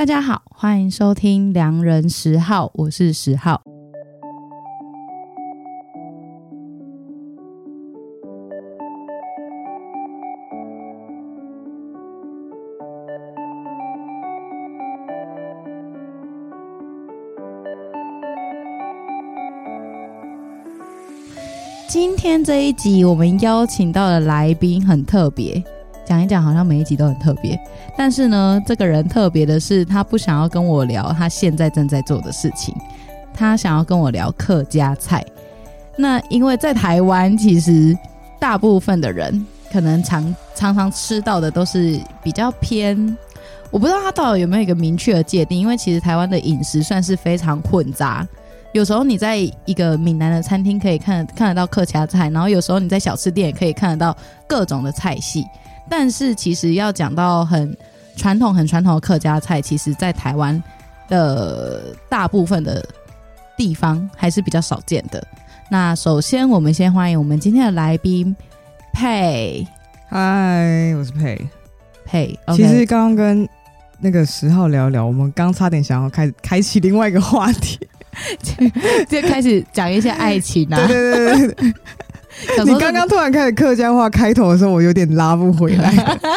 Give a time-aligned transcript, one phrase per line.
[0.00, 3.60] 大家好，欢迎收听良人十号，我是十号。
[21.86, 25.62] 今天这一集，我们邀请到的来宾很特别。
[26.10, 27.56] 讲一讲，好像每一集都很特别，
[27.96, 32.74] 但是呢，这个人特别的是，他不想要跟我聊他现在正在做的事情，
[33.32, 35.24] 他想要跟我聊客家菜。
[35.96, 37.96] 那因为在台湾，其实
[38.40, 43.16] 大部分的人可能常常常吃到的都是比较偏，
[43.70, 48.26] 我不知道他到底有没有一个明确的界定，因为其实台湾的饮食算是非常混杂，
[48.72, 54.16] 有时候你在一个闽南的餐厅可以看看得到客家菜，然后有时候你在小吃店也可以看得到
[54.48, 55.46] 各种的菜系。
[55.90, 57.76] 但是其实要讲到很
[58.16, 60.62] 传统、很传统的客家菜，其实在台湾
[61.08, 62.82] 的大部分的
[63.56, 65.22] 地方还是比较少见的。
[65.68, 68.34] 那首先，我们先欢迎我们今天的来宾
[68.92, 69.66] 佩。
[70.08, 71.46] 嗨，我是佩
[72.04, 72.38] 佩。
[72.54, 73.48] 其实刚刚跟
[73.98, 77.78] 那个十号聊聊，我们刚差点想要开开启另外一个话题，
[79.08, 80.86] 就开始讲一些爱情啊。
[80.86, 81.74] 对对对对对。
[82.64, 85.90] 你刚刚突然开始客家话开头的时候，我有点拉不回来。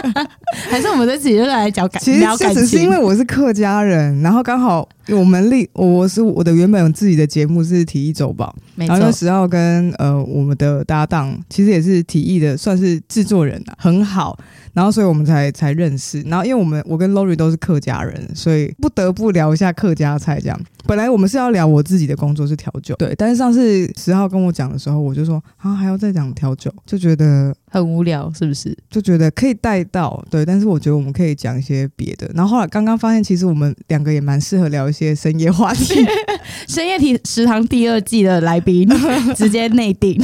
[0.70, 2.02] 还是我们在自己就来讲感？
[2.02, 14.38] 其实确实是因为我是客家人，然后刚好我们立我是我的原本自己的节目是体育周报，然后那时候跟呃我们的搭档其实也是体育的，算是制作人啊，很好。
[14.74, 16.20] 然后，所以我们才才认识。
[16.24, 20.40] 然后，因为我们我跟 Lori 都是客家人，所以不得不聊一下客家菜。
[20.42, 23.14] 这样，本来我们是要聊我自己的工作是调酒，对。
[23.16, 28.78] 但是上次十号跟我讲的时候，我就说啊，还要再讲调酒，就觉得很无聊，是不是？
[28.88, 30.46] 就觉得可以带到，对。
[30.46, 32.30] 但是我觉得我们可以讲一些别的。
[32.36, 36.06] 然后后来刚刚发现，其实我们两个也蛮适合聊一些深夜话题。
[36.70, 38.88] 深夜题食堂第二季的来宾
[39.36, 40.16] 直接内定。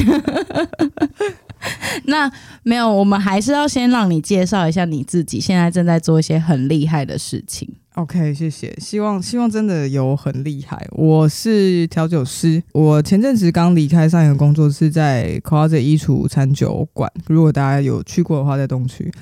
[2.06, 2.30] 那
[2.62, 5.40] 没有，我们还是要先让你介绍一下你自己。
[5.40, 7.68] 现在正在做一些很厉害的事情。
[7.96, 8.72] OK，谢谢。
[8.78, 10.86] 希望希望真的有很厉害。
[10.92, 12.62] 我是调酒师。
[12.72, 17.12] 我前阵子刚离开上一个工作，是在 Closet 衣橱餐酒馆。
[17.26, 19.12] 如果大家有去过的话，在东区。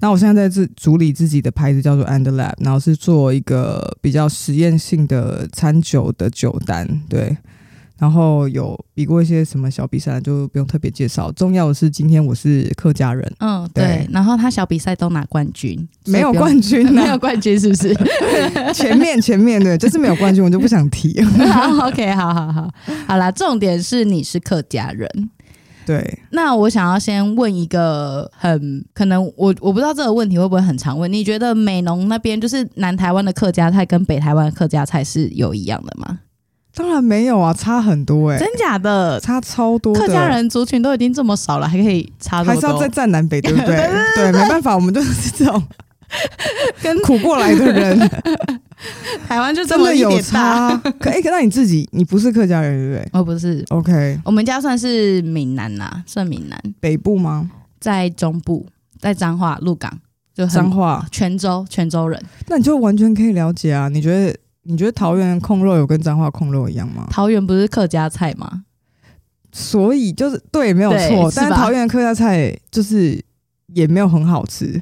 [0.00, 7.02] 那我现在在自主理自己的牌子，叫做 And Lab，然后是做一个比较实验性的餐酒的酒单。
[7.08, 7.36] 对。
[8.00, 11.30] 然后有比过一些什么小比赛，就不用特别介绍。
[11.32, 13.30] 重要的是，今天我是客家人。
[13.40, 13.84] 嗯，对。
[13.84, 17.94] 对，然后他小比赛都拿冠军，没有冠军， 没有冠军，是不是？
[18.72, 21.22] 前面前面的，就是没有冠军，我就不想提。
[21.52, 22.70] 好，OK，好好好，
[23.06, 23.30] 好啦。
[23.30, 25.06] 重点是你是客家人。
[25.84, 26.18] 对。
[26.30, 31.12] 那我想要先问一个很可能我我不知道这个问题会不会很常问？
[31.12, 36.20] 你觉得美浓那边就是南台湾的客家菜跟北台湾的客家菜是有一样的吗？
[36.80, 39.20] 当然没有啊，差很多哎、欸，真假的？
[39.20, 39.94] 差超多。
[39.94, 42.42] 客家人族群都已经这么少了，还可以差？
[42.42, 43.76] 还是要再占南北，对不对？
[44.16, 45.62] 对，没办法，我们就是这种
[46.82, 47.98] 跟苦过来的人。
[49.28, 50.74] 台湾就这么有差。
[50.98, 53.20] 可哎，那你自己，你不是客家人对不对？
[53.20, 53.62] 我不是。
[53.68, 56.58] OK，我们家算是闽南呐，算闽南。
[56.80, 57.50] 北部吗？
[57.78, 58.66] 在中部，
[58.98, 59.92] 在彰化鹿港，
[60.34, 62.18] 就彰化泉州，泉州人。
[62.46, 63.90] 那你就完全可以了解啊？
[63.90, 64.34] 你觉得？
[64.70, 67.08] 你觉得桃园控肉有跟彰化控肉一样吗？
[67.10, 68.62] 桃园不是客家菜吗？
[69.50, 71.28] 所以就是对，没有错。
[71.34, 73.20] 但是桃园客家菜就是
[73.74, 74.80] 也没有很好吃。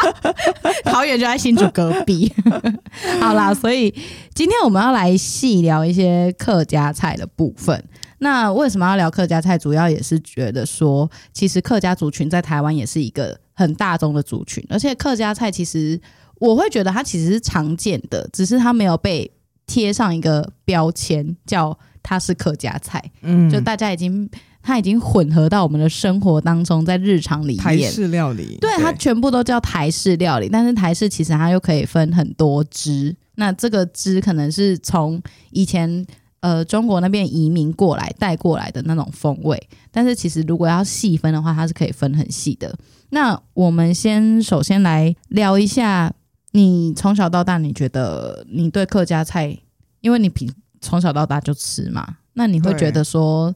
[0.84, 2.30] 桃园就在新竹隔壁。
[3.18, 3.90] 好啦，所以
[4.34, 7.82] 今天我们要来细聊一些客家菜的部分。
[8.18, 9.56] 那为什么要聊客家菜？
[9.56, 15.98] 主要也是觉得说，其实客家族群在台湾也是一个很大众的族群，而且客家菜其实。
[16.38, 19.30] 我会觉得它其实是常见的，只是它没有被
[19.66, 23.02] 贴上一个标签，叫它是客家菜。
[23.22, 24.28] 嗯，就大家已经
[24.62, 30.48] 它已经混合到我们的生活当中，在日常里面台式料理，对，它全部都叫台式料理。
[30.48, 36.06] 但是台式其实它又可以分很多支，那这个支可能是从以前
[36.40, 39.60] 呃中国那边移民过来带过来的那种风味。
[39.90, 42.76] 但是其实如果要细分的话，它是可以分很细的。
[43.10, 46.12] 那我们先首先来聊一下。
[46.56, 49.54] 你从小到大，你觉得你对客家菜，
[50.00, 50.50] 因为你平
[50.80, 53.54] 从小到大就吃嘛，那你会觉得说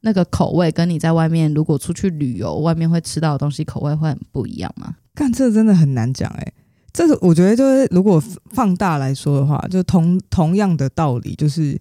[0.00, 4.96] 那个口味跟你在外面如果出去旅游，外面会吃到的东西口味会很不一样吗？
[5.14, 6.52] 干，这真的很难讲哎、
[6.92, 8.20] 这个我觉得就是如果
[8.50, 11.80] 放大来说的话，就同同样的道理，就是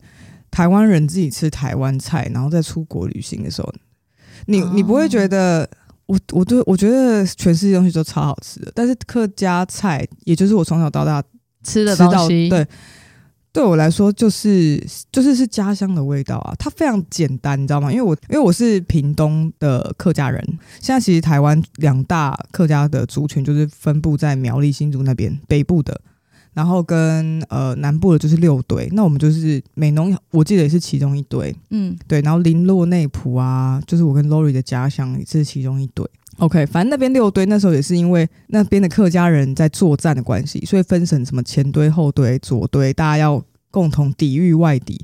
[0.51, 3.73] 台湾人自己吃台湾菜，然后在出国旅行的时候，
[4.45, 5.67] 你你不会觉得。
[6.09, 11.23] 我我对我觉得全世界东西都超好吃的，但是客家菜，也就是我从小到大
[11.63, 12.67] 吃的东西，对，
[13.53, 17.91] 对我来说就是就是是家乡的味道啊，它非常简单，你知道吗？
[17.91, 20.43] 因为我因为我是屏东的客家人，
[20.81, 26.01] 现在其实台湾两大客家的族群就是分布在苗栗、新竹那边北部的。
[26.59, 32.19] 然后跟呃南部的就是六堆，那我们就是美浓，我记得也是其中一堆，嗯，对。
[32.19, 36.05] 然后林洛内埔啊，就是我跟 Lori 的家乡也是其中一堆。
[36.39, 43.41] OK，反正那边六堆那时候也是因为那边的客家人在作战的关系，所以分成什么前堆、后堆、左堆，大家要
[43.71, 44.99] 共同抵御外敌。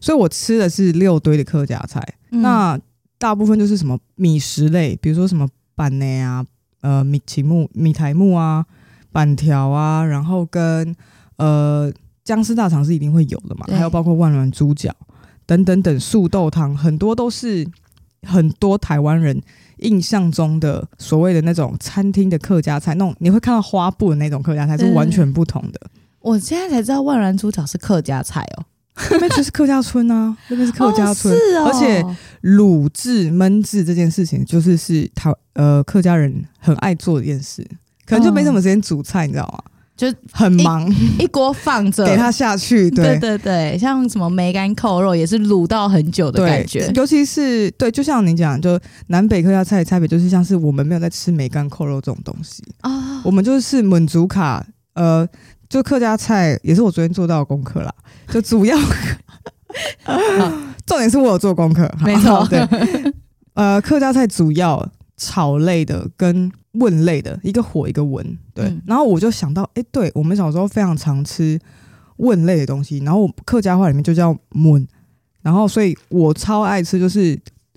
[0.00, 2.78] 所以我吃的是六堆的客家菜，嗯、那
[3.18, 6.46] 大部分就是什么米食类，比如说什么板内啊，
[6.82, 8.64] 呃米奇木、米苔木啊。
[9.12, 10.94] 板条啊，然后跟
[11.36, 11.92] 呃
[12.24, 14.94] 姜丝大肠是一定会有的嘛，还有包括万峦猪脚
[15.46, 17.66] 等等等素豆汤，很多都是
[18.22, 19.40] 很多台湾人
[19.78, 25.80] 印象中的所谓的那种餐厅的客家菜，那种你会看到花布的那种客家菜是完全不同的。
[26.20, 28.64] 我现在才知道万峦猪脚是客家菜哦，
[29.10, 32.04] 那边就是客家村啊，那边是客家村，哦是哦、而且
[32.42, 37.66] 卤制焖制这件事情就是是台呃客家人很爱做的一件事。
[38.10, 39.62] 可能就没什么时间煮菜，你知道吗？
[39.96, 42.90] 就很忙，一锅放着，给它下去。
[42.90, 46.90] 对对对，像什么梅干扣肉也是卤到很久的感觉。
[46.94, 54.64] 尤其是对，就像你讲，就南北客家菜的差别，就是像是我们没有在吃梅干扣肉这种东西啊，哦、我们就是焖煮卡。
[54.94, 55.26] 呃，
[55.68, 57.92] 就客家菜也是我昨天做到的功课啦。
[58.32, 58.78] 就主要，
[60.86, 62.46] 重点是我有做功课，没错。
[62.48, 62.66] 对，
[63.52, 64.88] 呃，客家菜主要
[65.20, 66.50] 炒类的跟。
[66.74, 68.24] 问类的一个火一个文，
[68.54, 71.58] 对，嗯、然后我就想到，哎、欸，对我们小时候非常常吃
[72.18, 74.86] 问类的东西，然后客家话里面就叫焖，
[75.42, 77.36] 然后所以我超爱吃，就是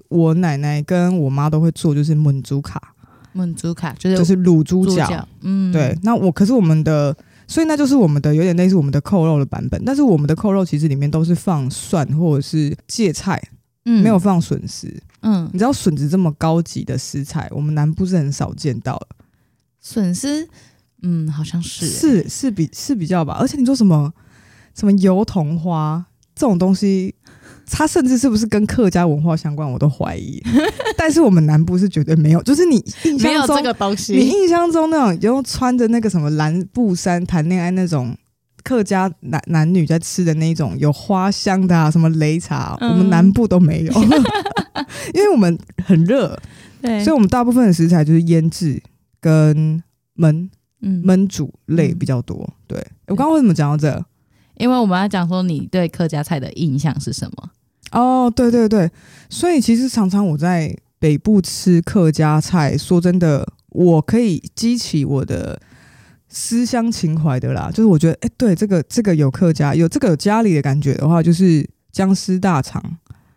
[0.10, 2.94] 我奶奶跟我妈都会做，就是焖猪卡，
[3.34, 7.18] 焖猪卡就是就是卤猪脚，嗯，对，那我可是我们的，
[7.48, 13.42] 所以那就是我们的有点类似我们的扣肉的版本，但是我们的扣肉其实里面都是放蒜或者是芥菜。
[13.86, 14.88] 嗯，没有放笋丝。
[15.24, 19.08] 嗯，你知道笋子这么高级的食材，我们南部是很少见到的。
[19.82, 20.48] 笋丝，
[21.02, 23.38] 嗯，好像是是是比是比较吧。
[23.40, 24.14] 而且你说什么
[24.76, 26.06] 什么油桐花
[26.36, 27.16] 这种东西，
[27.66, 30.42] 它甚至是不是跟客家文化相关，我都怀疑。
[30.98, 38.16] 但是我们南部是绝对没有，就是你印象中这个东西，你印象中那种用穿着那个什么蓝布衫谈恋爱那种。
[38.66, 43.94] 客家男男女在吃的那种有花香的啊，什么擂茶，嗯、我们南部都没有，
[45.14, 46.40] 因为我们很热，
[46.82, 48.82] 对，所以我们大部分的食材就是腌制
[49.20, 49.82] 跟
[50.18, 50.50] 焖，
[50.82, 52.44] 嗯，焖煮类比较多。
[52.48, 54.04] 嗯、对，我刚刚为什么讲到这？
[54.58, 57.50] 因为我们要讲说你对客家菜的印象是什么？
[57.92, 58.90] 哦，对对对，
[59.30, 65.60] 所以其实常常我在北部吃客家菜，说真的，我可以激起我的。
[66.36, 72.84] 思乡情怀的啦，就是我觉得，哎、欸，对，这个这个有客家，有这个有家里的感觉的话，就是姜丝大肠，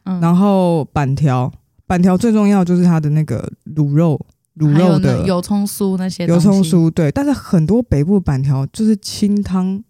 [0.06, 1.52] 嗯、然后板条，
[1.86, 4.18] 板条最重要就是它的那个卤肉，
[4.58, 7.12] 卤肉的油葱酥那些，油葱酥，对。
[7.12, 9.82] 但是很多北部板条就是清汤，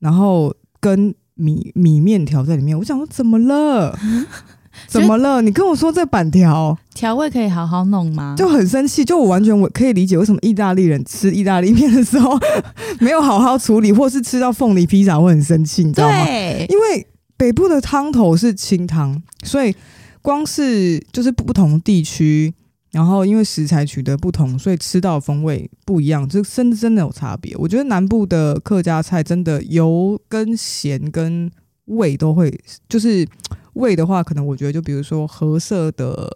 [0.00, 3.96] 然后跟米米面条在里面，我想说怎么了？
[4.86, 5.42] 怎么了？
[5.42, 8.36] 你跟我说这板条调味可以好好弄吗？
[8.38, 12.38] 就很生气，就我完全我可以理解为什么意大利人吃意大利面的时候
[13.00, 16.24] 没有好好处理，或是吃到凤梨披萨会很生气，你知道吗？
[16.68, 17.06] 因为
[17.38, 19.74] 北部的汤头是清汤，所以
[20.20, 22.52] 光是就是不同地区，
[22.90, 27.56] 然后因为食材取得不同，所以吃到的风味不一样，就真真的有差别。
[27.56, 31.50] 我觉得南部的客家菜真的油跟咸跟
[31.86, 33.26] 味都会就是。
[33.74, 36.28] 味的话，可能我觉得就比如说褐色的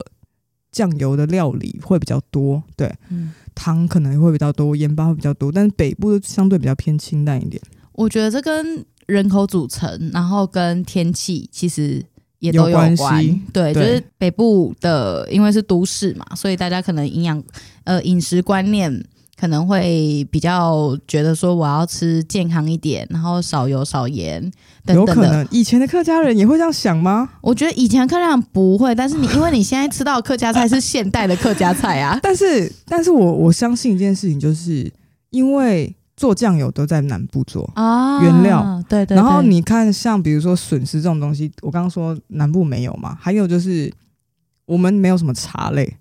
[0.70, 7.60] 酱油的料理会比较多，对，嗯、汤可能会比较多，盐巴会比较多，但是北部相对比较偏清淡一点。
[7.94, 12.02] 我觉得这跟人口组成，然后跟天气其实
[12.38, 12.90] 也都有关。
[12.90, 13.40] 有关系。
[13.52, 17.42] 对，对就是北部的，因为是都市嘛，所以大家可能营养
[17.84, 19.04] 呃饮食观念。
[19.34, 24.40] 可能会比较觉得说我要吃健康一点，然后少油少盐
[24.84, 24.96] 等等。
[24.98, 27.28] 有可能以前的客家人也会这样想吗？
[27.40, 32.16] 我觉得以前客家人不会，但是你因为你现在吃到客家菜是现代的客家菜啊。
[32.22, 34.88] 但是，但是我我相信一件事情，就是
[35.30, 35.92] 因为
[36.22, 39.16] 做酱油都在南部做啊，原料对，对对。
[39.16, 43.92] 然后你看，像比如说笋丝这种东西，我刚刚说南部没有嘛，还有就是
[44.66, 45.96] 我们没有什么茶类。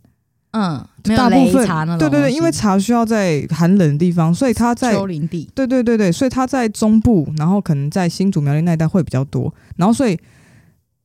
[0.51, 0.85] 嗯，
[1.17, 1.65] 大部分
[1.97, 5.49] 对对对，因为茶需要在寒冷的地方，所以它在丘陵地。
[5.55, 9.51] 对对对对，所以它在中部，然后可能在新竹苗栗那一带会比较多。
[9.75, 10.15] 然后，所以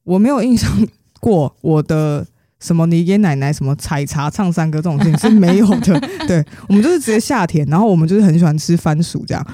[0.04, 0.70] 我没有印象
[1.20, 2.26] 过我的
[2.66, 6.00] 什么你爷奶奶什么采茶唱山歌这种事情是没有的。
[6.26, 9.46] 对，我们就是直接夏天，然后我们就是很喜欢吃番薯这样，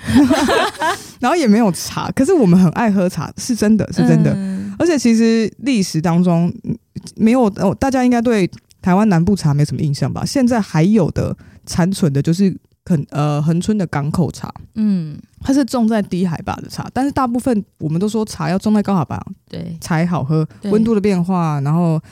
[1.20, 4.32] 然后也没有茶，可是我们很爱喝茶，是真的是真的。
[4.34, 6.50] 嗯、而且其实历史当中
[7.16, 8.50] 没有哦，大家应该对
[8.80, 10.24] 台湾南部茶没什么印象吧？
[10.24, 12.56] 现在还有的残存的就是。
[12.84, 20.44] 肯呃，恒春的港口茶，嗯，它是种在低海拔的茶，但是大部分我们都说茶要种在高海拔，对，才好喝。
[20.64, 22.02] 温度的变化，然后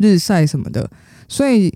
[0.00, 0.90] 日晒什么的，
[1.28, 1.72] 所以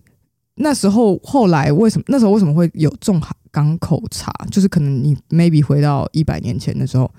[0.57, 3.21] 那时候后来为什么那时候为什么会有种
[3.53, 4.33] 港口茶？
[4.51, 7.11] 就是可能你 maybe 回到一百年前的时候，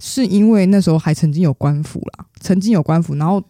[0.00, 3.42] 是因为那时候还曾经有官府啦，曾经有官府，然后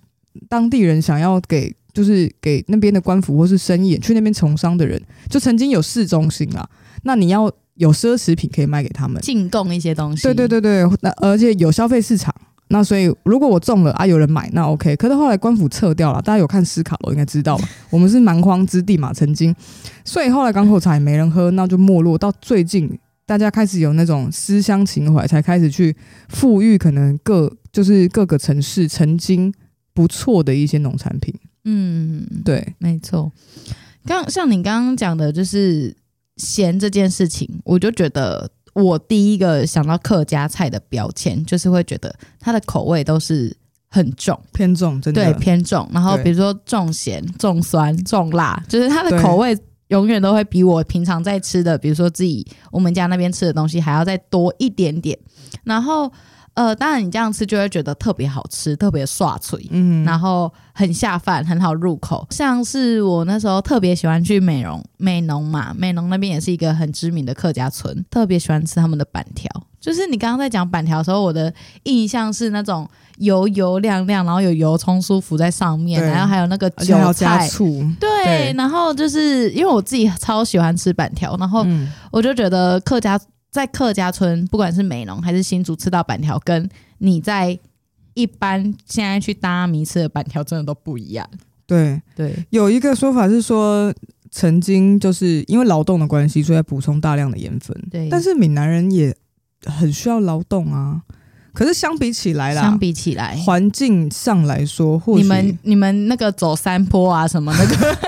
[0.48, 6.68] 当地人想要给，就是给那边的官府或是生意去那边从商的人，就曾经有市中心啦。
[7.04, 10.24] 那你要有奢侈品可以卖给他们，进贡一些东西。
[10.24, 12.34] 对对对对，那而且有消费市场。
[12.68, 14.96] 那所以如果我中了啊，有人买，那 OK。
[14.96, 19.54] 可是后来官府撤掉了，大家有看斯卡罗应该知道， 我们是蛮荒之地嘛，曾经。
[20.04, 22.16] 所以后来港口茶也没人喝，那就没落。
[22.16, 25.94] 到最近大家开始有那种思乡情怀，才开始去
[26.28, 29.52] 富裕，可能各就是各个城市曾经
[29.92, 31.34] 不错的一些农产品。
[31.64, 33.30] 嗯，对，没错。
[34.06, 35.96] 刚像你刚刚讲的，就是。
[36.36, 43.56] 咸这件事情，我就觉得我第一个想到客家菜的标签，就是会觉得它的口味都是
[43.88, 45.88] 很重，偏重，真的对偏重。
[45.92, 49.56] 然后比如说重咸、重酸、重辣，就是它的 口味
[49.88, 55.18] 永远都会比我平常在吃的，比如说自己我们家那边吃的东西还要再多一点点。
[55.64, 56.12] 然后。
[56.54, 62.24] 呃，当然你这样吃就会觉得特别好吃，特别刷脆，嗯，然后很下饭，很好入口。
[62.30, 69.50] 像是我那时候特别喜欢去美容，美浓嘛，美浓那边也是一个很知名的客家村，特别喜欢吃他们的板条。
[69.80, 77.48] 就是你刚刚在讲板条的时候，我的印象是那种油油亮亮，然后有油葱酥浮在上面，然后还有那个韭菜，
[77.98, 81.66] 对，对，然后就是因为我自己超喜欢吃板条，然后
[82.12, 83.20] 我就觉得客家。
[83.54, 86.68] 在客家村，不管是美浓还是新竹吃到板条，跟
[86.98, 87.56] 你在
[88.14, 91.24] 一般现在去大阿弥吃的板条，真的都不一样。
[91.64, 93.94] 对对，有一个说法是说，
[94.28, 97.80] 曾经就是因为劳动的关系，所以要补充大量的盐分。
[97.92, 99.16] 对，但是闽南人也
[99.66, 101.02] 很需要劳动啊。
[101.54, 107.96] 可是相比起来啦，相比起来，环境上来说，或许你们你们那个走山坡啊什么那个。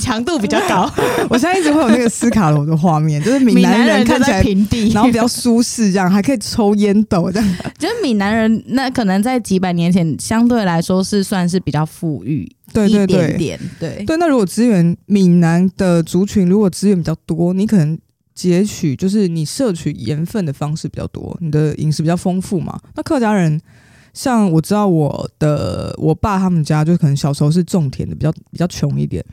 [0.00, 0.90] 强度比较高，
[1.28, 7.48] 我现在一直会有那个斯卡罗的画面，就是闽南人看起来平地，然后比较舒适，这样还可以抽烟斗这样。
[7.78, 14.16] 就是闽南人那可能在几百年前相对来说是算是比较富裕，对对对，一点点对对。
[14.16, 17.96] 那如果资源闽南的族群如果资源比较多，你可能
[18.40, 22.80] 截取就是你摄取盐分的方式比较多，你的饮食比较丰富嘛。
[22.94, 23.60] 那客家人。
[24.12, 29.24] 像我知道我的我爸他们家就可能小时候是种田的，比较比较穷一点，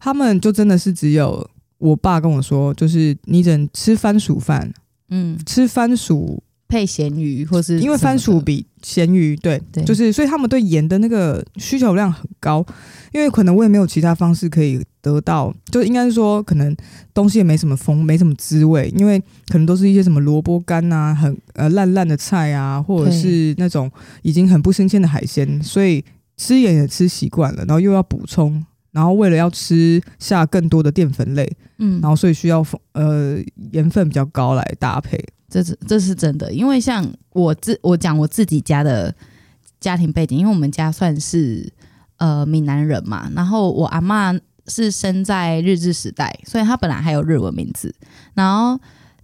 [0.00, 4.74] 他们就真的是只有我爸跟我说，就是你只能吃番薯饭，
[5.08, 6.42] 嗯，吃番薯。
[6.68, 12.64] 配咸鱼，或是因为番薯比咸鱼对，对，就是所以他们对盐的那个需求量很高。
[13.12, 16.76] 因为可能我也没有其他方式可以得到，就应该是说可能
[17.12, 18.92] 东西也没什么风，没什么滋味。
[18.96, 23.88] 因为可能都是一些什么萝卜干啊，很呃烂烂的菜啊，或者是那种
[24.22, 26.04] 已经很不新鲜的海鲜，所以
[26.36, 33.38] 吃盐也吃习惯了，然后又要补充，然后为了要吃下更多的淀粉类，嗯，然后所以需要呃
[33.70, 35.24] 盐分比较高来搭配。
[35.54, 39.14] 这是这是真的，因为像我自我讲我自己家的
[39.78, 41.72] 家庭背景，因为我们家算是
[42.16, 47.94] 呃闽南人嘛，然后我阿嬷是生在日治时代，所以她本来还有日文名字，
[48.34, 48.80] 然后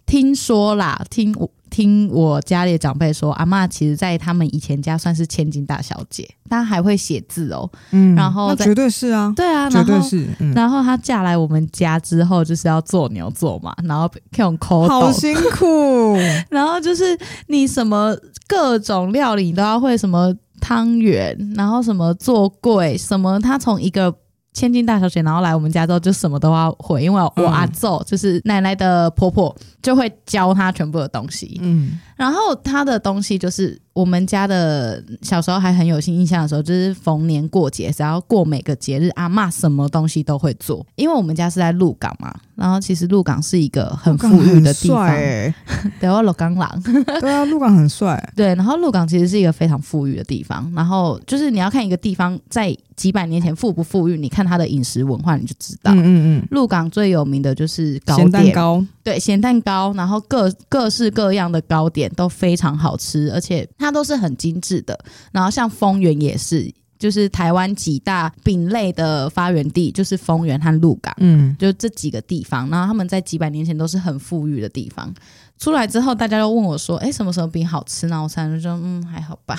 [0.06, 1.50] 听说啦，听我。
[1.70, 7.70] 听我家里的长辈说，阿嬷其实在他们以前家算是千金大小姐，她还会写字哦。
[7.92, 10.26] 嗯，然后那绝对是啊，对啊，绝对是。
[10.40, 16.16] 嗯、然后她嫁来我们家之后，就是要做牛做马，然后这种抠好辛苦。
[16.50, 18.14] 然后就是你什么
[18.46, 24.14] 各种料理都要会，什么汤圆，然后什么做粿，什么她从一个。
[24.52, 31.59] 千金大小姐，然后来我们家之后就什么都要会，因为我阿祖、嗯、就是奶奶的婆婆就会教她全部的东西。
[31.62, 33.80] 嗯，然后他的东西就是。
[33.92, 40.86] 我们家的小时候还很有新印象的时候，就是逢年过节，只要过每个节日，阿嬷什么东西都会做。
[40.94, 45.06] 因为我们家是在鹿港嘛，然后其实鹿港是一个很富裕的地方。
[45.08, 45.52] 欸、
[46.00, 47.04] 对，我鹿港人。
[47.20, 48.16] 对啊，鹿港很帅。
[48.34, 50.72] 对，然后鹿港其实是一个非常富裕的地方。
[50.74, 55.92] 然后就是你要看一个地方在几百年前富不富裕，你看它的饮食文化你就知道。
[55.92, 56.48] 嗯嗯嗯。
[56.52, 58.86] 鹿港最有名的就是糕点，咸蛋糕。
[59.02, 64.99] 对，咸蛋糕，然后各各式各样的糕点都非常好吃，而且它都是很精致的。
[65.33, 72.69] 然后像丰原也是，就是台湾几大饼类的发源地，就是丰原和鹿港，嗯，就这几个地方。
[72.69, 75.12] 然后他们在几百年前都是很富裕的地方。
[75.59, 79.59] 出来之后，大家都问我说：“哎，什么时候饼好吃呢？”我才就说：“嗯，还好吧。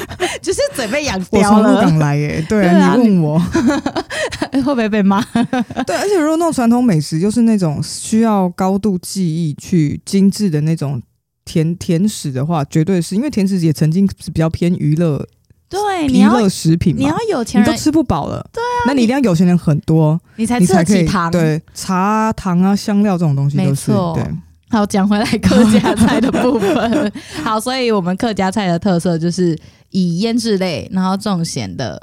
[0.43, 1.57] 就是嘴被养刁了。
[1.57, 3.41] 我从鹿港来耶，对啊，你问我
[4.63, 5.21] 会不会被骂？
[5.85, 11.01] 对，而且如果那种传统美食，就是那种需要高度记忆去精致的那种
[11.43, 15.25] 甜甜食的话，绝对是因为甜食也曾经是比较偏娱乐，
[15.69, 24.23] 对，娱乐食品嘛，你要有钱人你都吃不饱了，对啊，那你一定要有钱人很多，你才吃得起糖，对，茶糖啊、香料这种东西都是对。
[24.67, 27.13] 好，讲回来客家菜的部分。
[27.43, 29.57] 好，所以我们客家菜的特色就是
[29.91, 32.01] 以腌制类，然后重咸的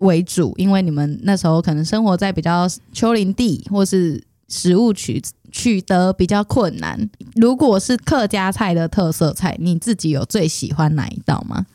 [0.00, 0.52] 为主。
[0.58, 7.08] 因为你们那时候可能生活在比较丘陵地，或是食物取取得比较困难。
[7.36, 11.66] 如果是客家菜的特色菜，你自己有最喜欢哪一道吗？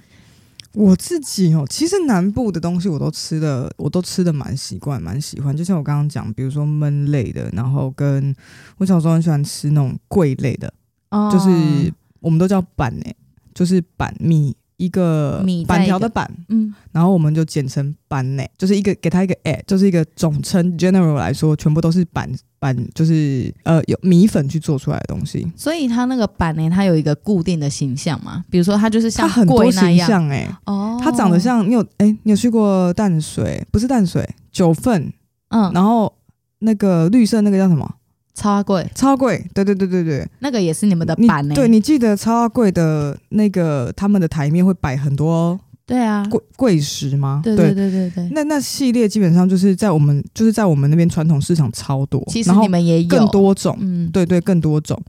[0.74, 5.55] 我自己哦，其实南部的东西我都吃的，我都吃的蛮习惯，蛮喜欢。
[5.55, 8.36] 就像我刚刚讲，比如说焖类的，然后跟
[8.77, 10.74] 我小时候很喜欢吃那种桂类的，
[11.12, 13.15] 哦、就是我们都叫板诶，
[13.53, 20.77] 就是板米一个板条的板，嗯，然后我们就简称板内，就是一个给它一个诶，就是一个总称。
[20.77, 22.29] General 来说，全部都是板。
[22.58, 28.44] 板就是呃有米粉去做出来的东西，所以它那个板呢，它有一个固定的形象嘛？
[28.50, 33.63] 比如说它就是像它很多形象哎、欸，哦，它长得像你有哎、欸，你有去过淡水？
[33.72, 35.13] 不是淡水，九份，
[35.50, 36.12] 嗯，然后
[36.60, 37.88] 那个绿色那个叫什么？
[38.36, 41.56] 超贵，超贵，对对对对对，那个也是你们的板呢、欸？
[41.56, 45.60] 对，你记得超贵的那个他们的台面会摆很多。
[45.88, 47.42] 对啊，贵贵食吗？
[47.44, 48.27] 对对对对对。
[48.32, 55.00] 那那系列基本上就是在我们就是在我们那边传统市场超多，其实你们也有更多种，嗯，对对，更多种。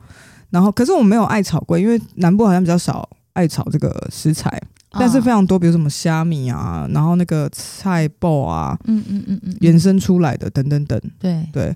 [0.51, 4.49] 然后，可是我们没有爱炒贵，因为南部好像比较少爱炒这个食材，
[4.91, 11.75] 哦、但是非常多，比如什么虾米啊，然后那个菜爆啊，嗯嗯嗯嗯，延伸出来的等等等，对对。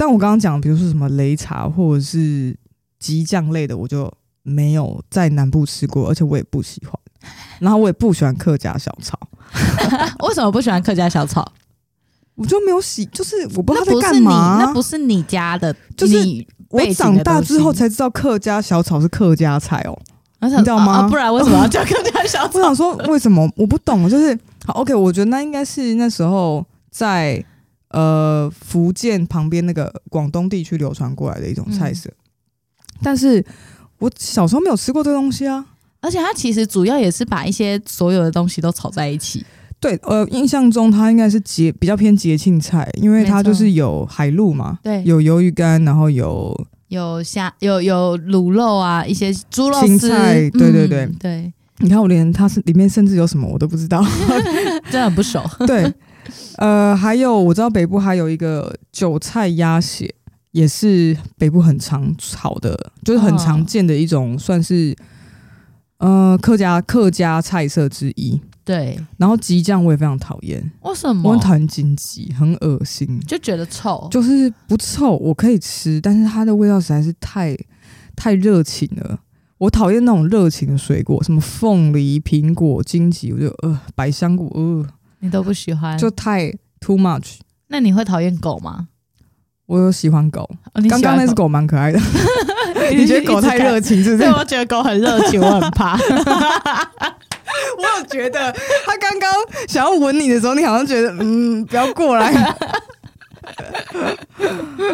[0.00, 2.56] 但我刚刚讲，比如说什么擂茶或者是
[2.98, 4.10] 鸡酱类的，我就
[4.42, 6.94] 没有在南部吃过，而且我也不喜欢。
[7.58, 9.18] 然后我也不喜欢客家小炒，
[10.26, 11.46] 为什么不喜欢客家小炒？
[12.36, 14.56] 我就没有喜，就是我不知道在干嘛。
[14.58, 16.16] 那不是你家的，就是
[16.70, 19.98] 我长大之后才知道客家小炒是客家菜哦，
[20.40, 20.92] 你知道吗？
[20.92, 22.56] 啊啊、不然为什么要叫客家小炒？
[22.58, 24.34] 我想说为什么我不懂，就是
[24.64, 27.44] 好 OK，我觉得那应该是那时候在
[27.90, 32.16] 呃福建旁边那个广东地区流传过来的一种菜色，嗯、
[33.02, 33.44] 但是
[33.98, 35.64] 我小时候没有吃过这个东西啊。
[36.02, 39.44] 而且它其实主要也是把一些所有的东西都炒在一起。
[39.78, 46.54] 对，呃，印象中它应该是节比较偏节庆菜，因为它就是有海陆嘛，对，有鱿鱼干，然后有
[46.88, 51.52] 有虾，有有卤肉啊，一些猪肉，青菜，对对对、嗯、对。
[51.78, 54.04] 你看我连它是里面甚至有什么我都不知道，
[54.90, 55.42] 真的很不熟。
[55.66, 55.90] 对，
[56.60, 60.14] 呃，还有我知道北部还有一个韭菜鸭血，
[60.52, 64.96] 也是北部很常炒的，就是很常见的一种，算是。
[65.98, 68.98] 呃，客家客家菜色之一，对。
[69.18, 71.28] 然后鸡酱我也非常讨厌，为什么？
[71.28, 74.08] 我很讨厌金鸡，很恶心，就觉得臭。
[74.10, 77.54] 就是不臭，我可以吃，但是它的味道实在是太
[78.16, 79.20] 太热情了。
[79.58, 84.86] 我讨厌那种热情的水果，什么凤梨、苹果、荆棘，我就呃百香果，呃，
[85.20, 87.38] 你都不喜欢，就太 too much。
[87.68, 88.88] 那你会讨厌狗吗？
[89.66, 90.50] 我有喜欢狗，
[90.88, 92.00] 刚刚、哦、那只狗蛮可爱的。
[92.90, 94.28] 你觉得狗太热情是不是？
[94.28, 95.96] 对，我觉得狗很热情，我很怕。
[97.78, 98.52] 我有觉得，
[98.84, 99.32] 它刚刚
[99.68, 102.32] 想要吻你的时候，你好像觉得，嗯，不要过来。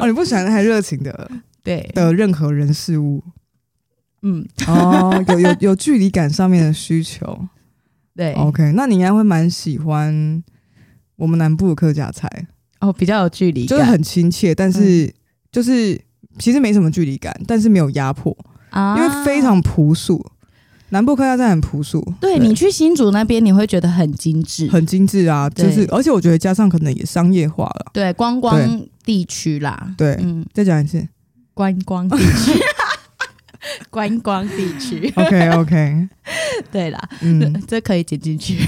[0.00, 1.30] 哦，你不喜欢太热情的，
[1.62, 3.22] 对的任何人事物。
[4.22, 7.48] 嗯，哦，有有有距离感上面的需求。
[8.16, 10.42] 对，OK，那你应该会蛮喜欢
[11.16, 12.28] 我们南部的客家菜。
[12.80, 15.14] 哦，比较有距离，就是很亲切，但是
[15.52, 16.00] 就是。
[16.38, 18.36] 其实没什么距离感，但是没有压迫
[18.68, 20.22] 啊，因为非常朴素。
[20.90, 22.46] 南部客家菜很朴素，对，对。
[22.46, 25.48] 你去新竹那边，你会觉得很精致，很精致啊。
[25.48, 28.60] 就是，而且我觉得加上可能也商业化了，对，观光
[29.02, 31.08] 地区啦，对，嗯，再讲一次，
[31.54, 32.60] 观光地区，
[33.90, 35.12] 观光地区。
[35.16, 36.08] OK OK，
[36.72, 38.58] 对啦，嗯， 这可以剪进去。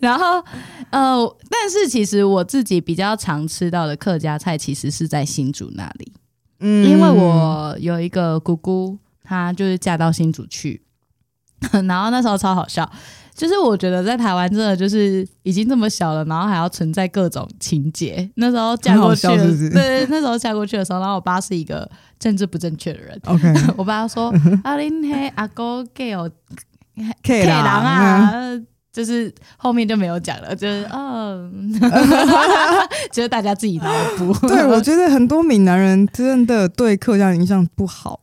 [0.00, 0.42] 然后，
[0.90, 6.12] 呃，但是其实我自己比较常吃到的客家菜，其实是在新竹那里。
[6.60, 10.80] 嗯，因为我有一个姑姑，她就是嫁到新竹去，
[11.72, 12.90] 然后那时候超好笑，
[13.42, 18.30] 就是我觉得在台湾真的就是已经这么小了，然后还要存在各种情节。
[18.36, 23.20] 那时候嫁过去的，是是对，那时候嫁过去的时候，然后我爸是一个政治不正确的人。
[23.24, 26.30] OK，我爸说：“阿林嘿阿哥给我
[27.24, 28.32] K 狼啊。”
[28.92, 31.72] 就是后面就没有讲了，就是嗯，
[33.10, 34.32] 就是大家自己脑补。
[34.46, 38.20] 对，我觉得很多闽南人真的对客家人印象不好，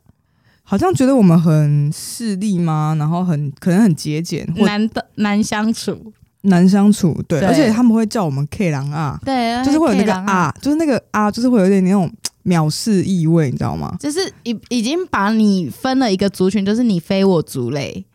[0.69, 2.95] 好像觉得我们很势利吗？
[2.99, 7.19] 然后很可能很节俭，难的难相处，难相处。
[7.27, 12.07] 对，对而且他们会叫我们 K 郎啊，对，就是会有那个啊，啊，就是那个啊，就是会有点那种
[12.45, 13.97] 藐视意味，你知道吗？
[13.99, 18.05] 就是已已经把你分了一个族群，就是你非我族类。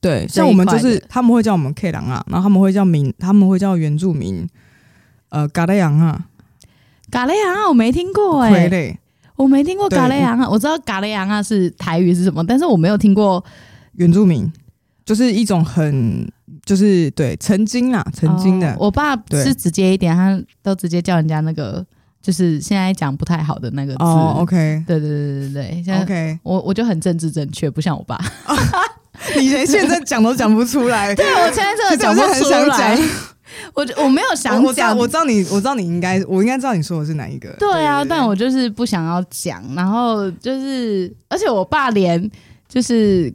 [0.00, 4.48] 对，像我们就是他们会叫我们 K 郎啊，然后他们会叫民，他们会叫原住民，
[5.30, 6.26] 呃，嘎雷羊啊，
[7.10, 8.70] 嘎雷洋啊，我没听过哎、欸，傀
[9.36, 13.44] 我没听过嘎雷洋啊，我知道嘎雷洋啊是台语是什么，但是我没有听过
[13.94, 14.50] 原住民，
[15.04, 16.30] 就是一种很
[16.64, 21.84] 就是对曾经啊曾经的、哦，我爸是直接一点，他都直接叫人家那个
[22.22, 28.18] 就是现在讲不太好的那个字、哦、，OK，对对对对对，OK，我我就很政治正确，不像我爸。
[29.36, 32.98] 你连现在讲都讲不出来， 对我现在真的 讲不出来。
[33.74, 37.50] 我我没有想讲，我知道，我知道你，我知道你应该，我应该知道你说的是哪一个。
[37.58, 42.30] 对啊，但我就是不想要讲，然后就是，而且我爸连
[42.68, 43.32] 就是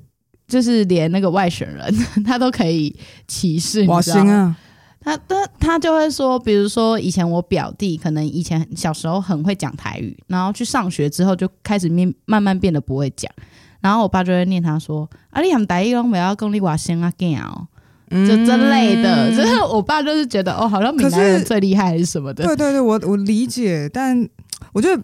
[0.47, 1.93] 就是连那个外省人
[2.25, 2.95] 他都可以
[3.27, 4.55] 歧视，哇，行啊！
[5.01, 13.31] 他他他就会说，比如说以前我表弟可能以前小时候很会讲台语，然后去上学之后就开始面慢慢变得不会讲。
[13.79, 17.65] 然后我爸就会念他说：“啊，你很台语拢不要讲你外省啊，囝哦，
[18.09, 19.29] 就这类的。
[19.29, 22.43] 嗯”就是我爸就是觉得哦，好像闽南人最厉害还是什么的。
[22.43, 24.27] 对对对，我我理解，但
[24.73, 25.01] 我觉得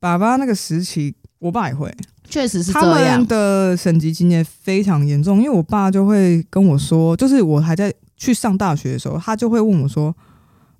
[0.00, 1.92] 爸爸那个时期，我爸也会，
[2.28, 3.12] 确实是这样。
[3.12, 10.14] 他们的省级经验非常严重，因为我爸就会跟我说，就是我还在去上大学的时候，他就会问我说。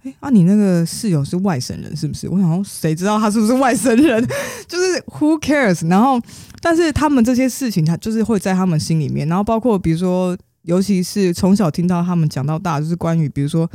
[0.04, 2.28] 哎啊，你那个室友是外省人是不是？
[2.28, 4.24] 我想说，谁知道他是不是外省人？
[4.68, 5.84] 就是 who cares？
[5.88, 6.20] 然后，
[6.62, 9.26] 但是他们这些事情，他就是会在他们心里面。
[9.26, 13.70] 然后，包括比如说，尤其是从小听到他们讲到大，就是关于比如说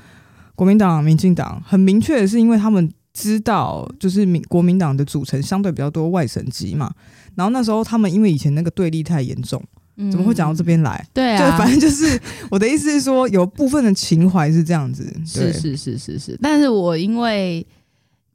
[0.56, 6.92] 国民党、民进党，很明确的是，因为他们知道，就是民国民党的组成相对比较多外省籍嘛。
[7.36, 9.64] 然后那时候他们因为以前那个对立太严重。
[9.96, 11.00] 怎么会讲到这边来？
[11.04, 12.20] 嗯、对啊，就 反正就是
[12.50, 15.06] 我的意思是说，有部分的情怀是这样子。
[15.24, 17.64] 是是是是是，但是我因为，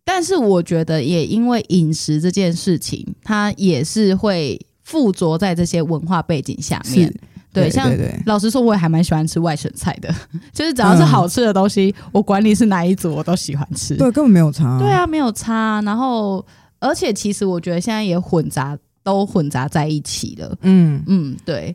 [0.04, 7.12] 但是我觉得也因为饮食这件事情，它也是会附着在这些文化背景下面。
[7.52, 7.90] 对，对，像
[8.26, 10.14] 老实说，我也还蛮喜欢吃外省菜的，
[10.52, 13.96] 就是只要是好吃的东西，嗯、我管你是哪一组，我都喜欢吃。
[13.96, 14.78] 对，根本没有差。
[14.78, 15.80] 对啊，没有差。
[15.82, 16.44] 然后，
[16.78, 18.76] 而且其实我觉得现在也混杂。
[19.04, 21.74] 都混杂在一起了，嗯嗯，对，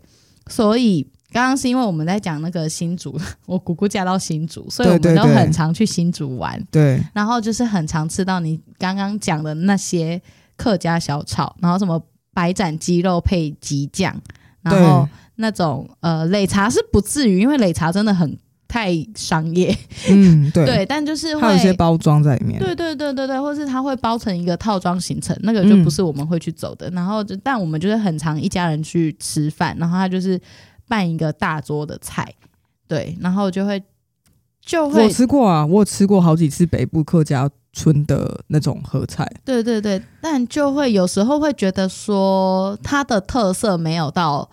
[0.49, 10.21] 所以刚刚是因为我们在讲那个新竹， 我姑姑嫁到新竹，所以我们都很常去新竹玩，对，然后就是很常吃到你刚刚讲的那些
[10.55, 11.99] 客家小炒，然后什么
[12.35, 14.15] 白斩鸡肉配鸡酱，
[14.63, 18.37] 然后那种呃擂茶是不至于，因为擂茶真的很。
[18.65, 19.77] 太商业，
[20.09, 26.89] 嗯， 对，对，但就是会有一些包装在里面，对，对，对，对，对，或是它会包成一个套装行程，那个就不是我们会去走的。
[26.89, 30.41] 嗯、然后就，但我们就是很常一家人去吃饭，然后他就是
[30.87, 32.33] 办一个大桌的菜，
[32.87, 33.79] 对，然后就会
[34.59, 44.49] 就会我吃过啊，我有吃过好几次北部客家村的那种合菜，对对对，但就会有时候会觉得说它的特色没有到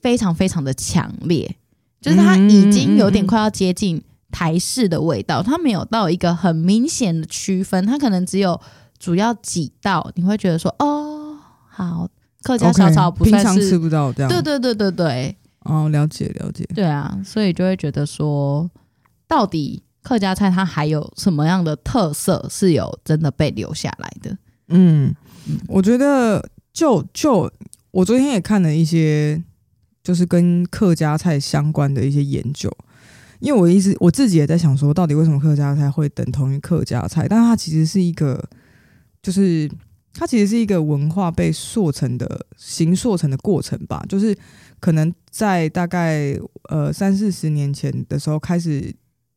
[0.00, 1.56] 非常非常的强烈。
[2.00, 8.60] 就是它已经有点快要接近台式的味道，它没有到一个很明显的区分，它可能只有
[8.98, 11.36] 主要几道，你会觉得说哦，
[11.68, 12.08] 好，
[12.42, 18.68] 客家小炒不算是、okay, 平常吃不到这样，对对对对对，哦，了解了解，对啊，所以就会觉得说，
[19.28, 24.36] 到底客家菜它还有什么样的特色是有真的被留下来的？
[24.68, 25.14] 嗯，
[25.68, 27.50] 我觉得就就
[27.90, 29.42] 我昨天也看了一些。
[30.04, 32.68] 就是跟客家菜相关的一些研究，
[33.38, 37.28] 因为我一直我自己也在想说，到底为什么客家菜会等同于客家菜？
[37.28, 38.44] 但是它其实是一个，
[39.22, 39.70] 就是
[40.12, 44.04] 它其实是一个文化被塑成的形塑成的过程吧。
[44.08, 44.36] 就是
[44.80, 46.36] 可能在大概
[46.68, 48.92] 呃三四十年前的时候，开始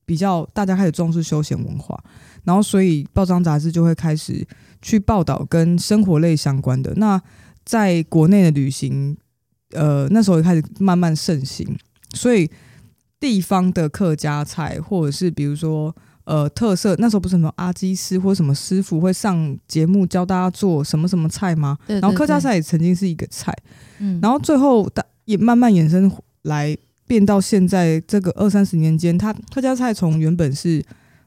[0.05, 2.01] 比较大家开始重视休闲文化，
[2.43, 4.47] 然后所以报章杂志就会开始
[4.81, 6.93] 去报道跟生活类相关的。
[6.95, 7.21] 那
[7.63, 9.17] 在国内的旅行。
[9.71, 11.67] 呃，那时候也开始慢慢盛行，
[12.13, 12.49] 所以
[13.19, 21.77] 地方的客家菜，或者是比如说呃特色，那时候不是什么阿基师或什么师傅会上节目教大家做什么什么菜吗？
[21.87, 23.53] 对对对，然后客家菜也曾经是一个菜，
[23.97, 24.87] 嗯，然后最后
[25.25, 26.09] 也慢慢衍生
[26.43, 30.83] 来变到现在这个二三十年间，他客家菜从原本是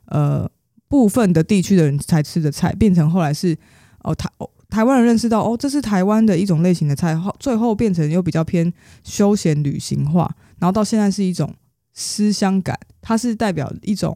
[0.06, 0.50] 呃
[0.88, 3.56] 部分的地区的人才吃的菜，变成后来是
[4.02, 4.48] 哦台哦。
[4.70, 8.70] 台湾人认识到哦，这是台湾的一种类型的菜，后最后变成又比较偏
[9.02, 11.54] 休闲旅行化，然后到现在是一种
[11.94, 14.14] 思乡感，它是代表一种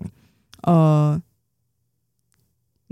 [0.64, 1.18] 呃，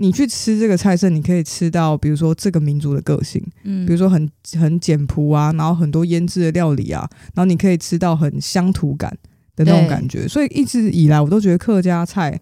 [0.01, 4.27] 你去吃这个菜色，你可以吃到，比如说这个民族的个性，嗯，比如说很
[4.59, 9.15] 很简朴啊，然后很多腌制的料理啊，然后你可以吃到很乡土感
[9.55, 10.27] 的那种感觉。
[10.27, 12.41] 所以一直以来，我都觉得客家菜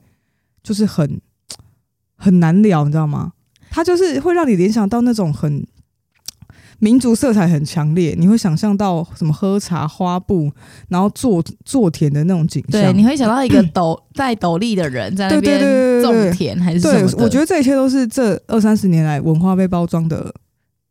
[0.63, 1.19] 就是很
[2.15, 3.33] 很难聊，你知道吗？
[3.69, 5.67] 它就是会让你联想到那种很。
[6.79, 10.49] 民族色彩很强烈，你会想象到什么喝茶、花布，
[10.87, 12.81] 然后做做田的那种景象。
[12.81, 15.59] 对，你会想到一个 斗戴斗笠的人在那边
[16.01, 17.11] 种田，还是什么？
[17.11, 20.33] 对，我觉得这一切都是这二三十年来文化被包装的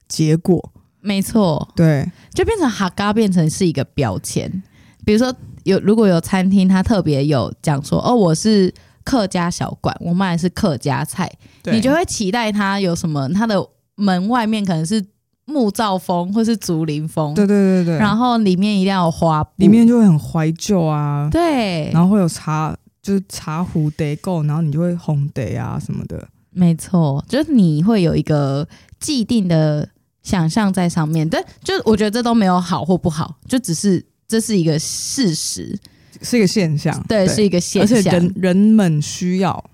[0.07, 0.73] 结果。
[1.01, 4.63] 没错，对，就变成哈嘎变成是一个标签。
[5.07, 8.71] 比如说，有如果有餐厅，他特别有讲说，哦，我是
[9.05, 11.33] 客家小馆，我卖的是客家菜，
[11.73, 13.27] 你就会期待他有什么？
[13.31, 13.57] 他的
[13.95, 15.03] 门外面可能是。
[15.49, 28.69] 木造风或是竹林风，对对对对，然后里面一定要有花，里面就会很怀旧啊，对，然后会有茶，就是茶壶得够，然后你就会红得啊什么的，没错，就是你会有一个
[29.01, 29.89] 既定的
[30.23, 35.79] 想象在上面，但就我觉得这都没有好或不好，就只是这是一个事实，
[36.21, 37.35] 是一个现象，对，对。
[37.35, 39.65] 是一个现象，而且人人们需要，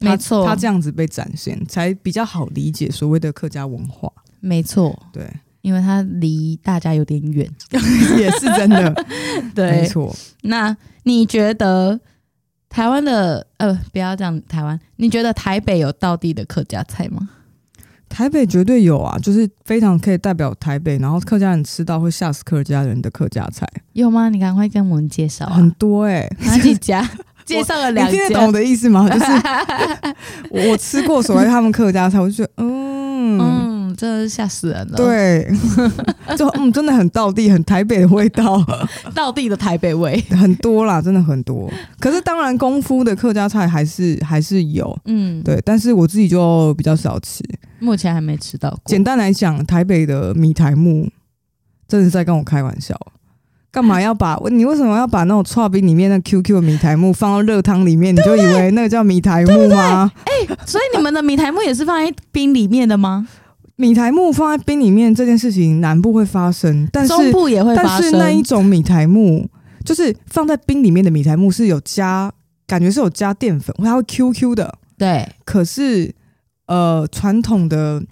[0.00, 4.10] 没错，他这样子被展现才比较好理解所谓的客家文化。
[4.40, 5.26] 没错，对，
[5.62, 7.48] 因为它离大家有点远，
[8.18, 8.94] 也是真的，
[9.54, 10.14] 对，没错。
[10.42, 11.98] 那你觉得
[12.68, 17.30] 台湾的呃，不要这样，台湾，你觉得台北有道地的客家菜吗？
[18.08, 24.28] 台北绝对有啊，就是非常可以代表台北，然后客家人吃到会吓死客家人的客家菜，有吗？
[24.28, 27.08] 你赶快跟我们介绍、啊，很多哎、欸，哪几家？
[27.46, 29.08] 介绍了两家，你听得懂我的意思吗？
[29.08, 29.24] 就是
[30.50, 33.59] 我吃过所谓他们客家菜，我就觉得，嗯嗯。
[33.96, 34.96] 真的是吓死人了。
[34.96, 35.50] 对，
[36.36, 38.64] 就嗯，真的很道地，很台北的味道，
[39.14, 41.70] 道地的台北味很多啦，真的很多。
[41.98, 45.60] 可是当然，功夫的客家菜还是还是有，嗯，对。
[45.64, 47.42] 但是我自己就比较少吃，
[47.78, 48.80] 目前还没吃到过。
[48.86, 51.08] 简单来讲，台北的米苔木
[51.88, 52.96] 真的是在跟我开玩笑。
[53.72, 58.12] 干嘛要把 你为什么要把那种剉冰里面的 QQ 的米苔木放到热汤里面？
[58.12, 60.10] 你就以为那个叫米苔木吗？
[60.26, 63.28] 哎、欸，所以你们的米苔木也是放在冰里面的吗？
[63.80, 67.88] 米苔木放在冰里面这件事情，南部会发生，但是中部也会发生。
[67.88, 69.48] 但是那一种米苔木，
[69.86, 72.30] 就是放在冰里面的米苔木是有加，
[72.66, 74.78] 感觉是有加淀粉，它会 QQ 的。
[74.98, 76.14] 对，可是
[76.66, 78.02] 呃，传统的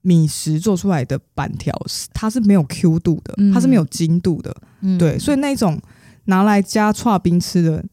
[0.00, 1.78] 米食做出来的板条，
[2.14, 4.56] 它是没有 Q 度的，它是没有筋度的。
[4.80, 5.78] 嗯，对，所以那一种
[6.24, 7.84] 拿来加串冰吃的，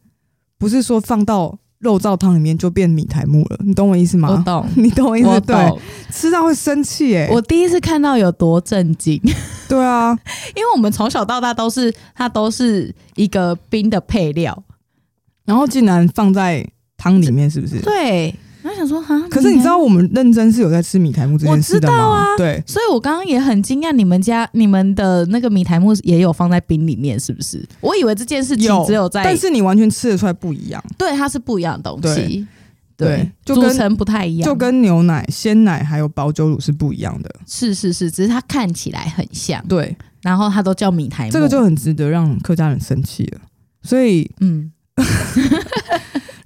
[0.56, 1.58] 不是说放到。
[1.80, 4.28] 肉燥汤里面就变米苔木了，你懂我意思吗？
[4.30, 5.40] 我懂， 你懂我意思？
[5.42, 5.78] 对，
[6.10, 7.28] 吃到会生气哎！
[7.30, 9.20] 我第一次看到有多震惊。
[9.68, 10.10] 对啊，
[10.56, 14.60] 因为我们从小到大都是它都是一个冰的配料，
[15.44, 17.80] 然后竟然放在汤里面，是不是？
[17.80, 18.34] 对。
[18.68, 21.94] 我想说哈，可是你知道我们认真是有在吃米苔木这件事的吗？
[21.94, 27.66] 我知道啊，对，所以我刚刚也很惊讶，你们家你们的那个米苔木也有放在冰里面，是不是？
[27.80, 32.46] 我以为这件事情只有在，但是你完全吃得出来不一样，对，它是不一样的东西，
[32.96, 43.40] 对，对就组成不太一样，就跟牛奶、鲜奶还有保酒乳是不一样的，是是是，只是它看起来很像，对，然后它都叫米苔目，这个就很值得让客家人生气了，
[43.82, 44.72] 所以嗯。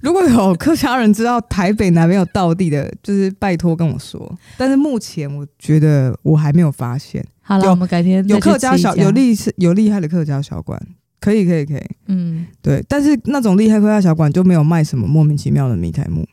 [0.03, 4.37] 如果有客家人知道台北哪边有道地的，就是拜托跟我说。
[4.57, 7.25] 但是目前我觉得我还没有发现。
[7.41, 10.77] 好了，我们改天有客家小有厉有厉害的客家小馆，
[11.21, 11.83] 可以可以可以。
[12.07, 12.83] 嗯，对。
[12.89, 16.27] 但是那种厉害客家小馆就没有卖什么莫名其妙的米苔木，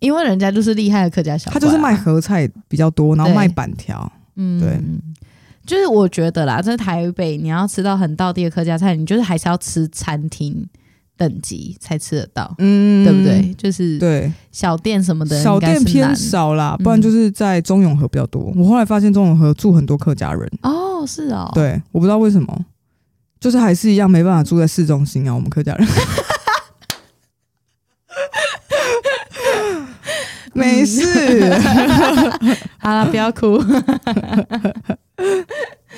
[0.00, 4.12] 因为人家就是厉害的客家小馆，他就是卖合菜比较多，然后卖板条。
[4.34, 4.80] 嗯，对。
[5.64, 10.68] 就是我觉得啦，在台北你要吃到很道地的客家菜，你就是还是要吃餐厅。
[11.20, 13.54] 等级才吃得到，嗯，对不对？
[13.58, 14.32] 就是对。
[14.50, 18.50] 小店什么的，小店偏少啦，不然就是在中永和比较多。
[18.56, 20.50] 我后来发现中永和住很多客家人。
[20.62, 22.64] 哦，是哦，对，我不知道为什么，
[23.38, 25.34] 就是还是一样没办法住在市中心啊。
[25.34, 25.86] 我们客家人，
[30.54, 31.52] 没事，
[32.80, 33.60] 好了，不要哭。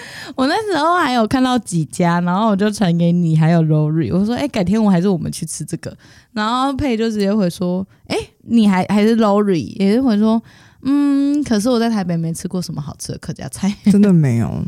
[0.36, 5.96] 我那时候还有看到几家，然后我就传给你，还有 Rory，我说：“哎、欸，改天我还是我们去吃这个。”
[6.32, 10.42] 然后佩就直接回说：“哎、欸，你还还是 Rory，也是会说，
[10.82, 14.64] 嗯，可是我在台北没吃过什么好吃的客家菜，真的没有。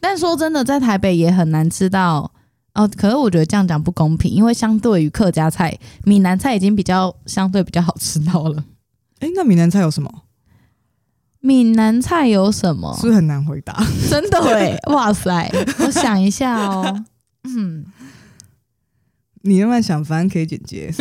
[0.00, 2.30] 但说真的，在台北也很难吃到
[2.74, 2.88] 哦。
[2.96, 8.64] 可是我觉得这样讲不公平，因为相对于客家菜，闽南菜已经比较相对比较好吃到了。
[9.18, 10.10] 哎、欸，那闽南菜有什么？”
[11.40, 12.94] 闽南菜有什么？
[13.00, 13.74] 是不是很难回答？
[14.10, 15.50] 真的哎，哇塞！
[15.80, 17.04] 我想一下哦，
[17.44, 17.84] 嗯，
[19.42, 20.92] 你慢慢想，反正可以简洁。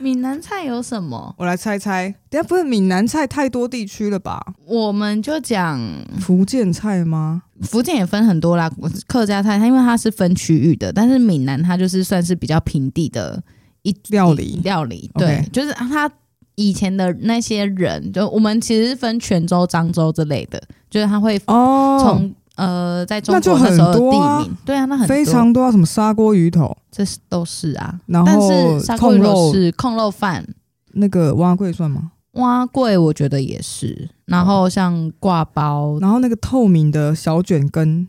[0.00, 1.34] 闽南菜有什么？
[1.38, 2.12] 我来猜猜。
[2.28, 4.44] 等下不是闽南菜太多地区了吧？
[4.66, 5.80] 我们就讲
[6.20, 7.44] 福建菜吗？
[7.62, 8.70] 福建也分很多啦，
[9.06, 13.42] 客家菜它因为它是分区域的，但是闽南它就是算是比较平地的
[13.82, 15.10] 一料理料理。
[15.14, 15.50] 对，Okay.
[15.52, 16.10] 就是它
[16.56, 21.98] 以前的那些人，就我们其实是分泉州、漳州之类的，就是他会哦。
[22.02, 22.34] 从。
[22.56, 24.48] 呃，在中国那时候的地名，啊。
[24.64, 25.12] 对啊，那很多。
[25.12, 27.98] 非常多啊，什么砂锅鱼头，这是都是啊。
[28.06, 30.46] 然后但是砂锅鱼头是控肉饭，
[30.92, 32.12] 那个碗粿算吗？
[32.34, 34.08] 碗粿我觉得也是。
[34.26, 38.06] 然后像挂包，然后那个透明的小卷根，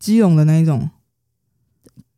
[0.00, 0.90] 基隆的那一种。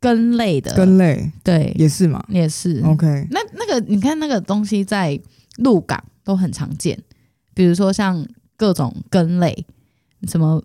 [0.00, 0.72] 根类的。
[0.72, 2.80] 根类，对，也是嘛，也是。
[2.86, 5.20] OK，那那个你看那个东西在
[5.60, 7.02] 鹿港都很常见，
[7.54, 9.64] 比如说像各种根类，
[10.28, 10.62] 什么。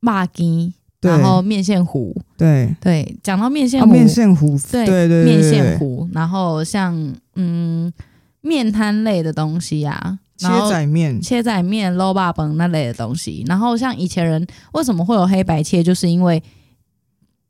[0.00, 2.72] 麻糬，然后面线糊，对。
[2.80, 6.94] 对，讲到面线糊，面线糊，对对对，面线糊，然后像
[7.34, 7.92] 嗯
[8.40, 16.40] 面摊类的东西呀，切仔面、切仔面、卤肉饭那类的东西，然后像以前人为什么会有黑白切，就是因为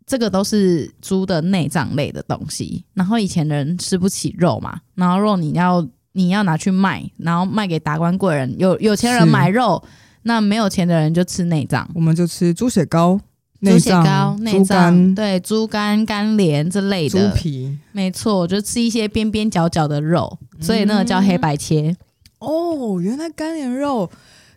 [0.06, 5.87] 这个都是猪的内脏类的东西，然后以前的人吃不起肉嘛，然后肉你要
[6.18, 9.83] 你要拿去卖，然后卖给达官贵人，有有钱人买肉。
[10.22, 13.18] 那没有钱的人就吃内脏，我们就吃猪血糕、
[13.62, 21.90] 猪血糕、内脏，对，猪肝、肝连之类的，猪皮，没错，就吃一些边边角角的肉，所以那个叫黑白切。
[21.90, 21.96] 嗯、
[22.40, 24.11] 哦，原来肝连肉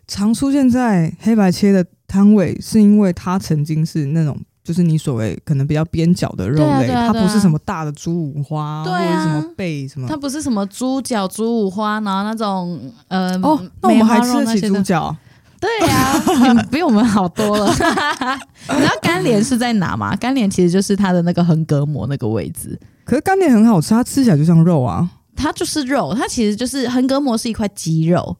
[0.06, 15.14] 常出现在黑白切的摊位，是因为它曾经是那种，就是你所谓可能比较边角的肉类，它不是什么大的猪五花，对啊，或者什么背什么，它不是什么猪脚、猪五花，然后那种呃，哦，那我们还吃得起猪脚。
[15.60, 17.66] 对呀、啊，你比我们好多了。
[18.68, 20.16] 你知道干莲是在哪吗？
[20.16, 22.76] 干莲其实就是它的那个横膈膜那个位置。
[23.04, 25.08] 可是干莲很好吃，它吃起来就像肉啊。
[25.36, 28.36] 它就是肉，它其实就是横膈膜是一块肌肉。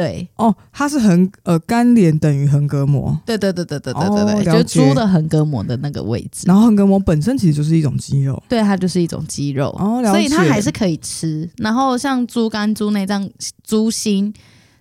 [0.00, 3.16] 对哦，它是横呃干连等于横膈膜。
[3.26, 6.44] 对对对对对对对对，就是猪的横膈膜的那个位置。
[6.46, 8.42] 然后横膈膜本身其实就是一种肌肉。
[8.48, 9.70] 对，它就是一种肌肉。
[10.04, 11.48] 所以它还是可以吃。
[11.58, 13.28] 然后像猪肝、猪内脏、
[13.62, 14.32] 猪心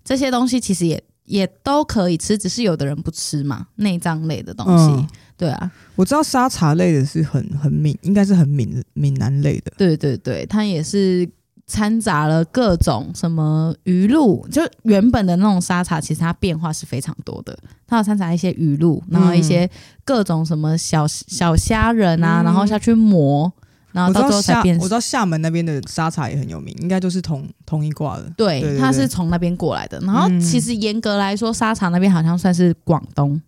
[0.03, 1.03] 这些东西，其实也。
[1.25, 4.85] 也都可以吃，只是有的人不吃嘛，内脏类的东西。
[4.85, 9.71] 嗯、对啊，我知道沙茶类的是很很闽，应该是很闽闽南类的。
[9.77, 11.29] 对对对，它也是
[11.69, 17.55] 掺杂了各种什么鱼露，就原本的那种沙茶，其实它变化是非常多的。
[17.85, 19.69] 它有掺杂一些鱼露，然后一些
[20.03, 23.53] 各种什么小小虾仁啊，嗯、然后下去磨。
[23.91, 24.77] 然后到最后才变。
[24.77, 28.31] 我知道厦门那边的沙茶也很有名，应该就是同同一挂的。
[28.37, 29.99] 对，对对对，它是从那边过来的。
[30.01, 33.41] 然后其实严格来说，沙茶那边好像算是广东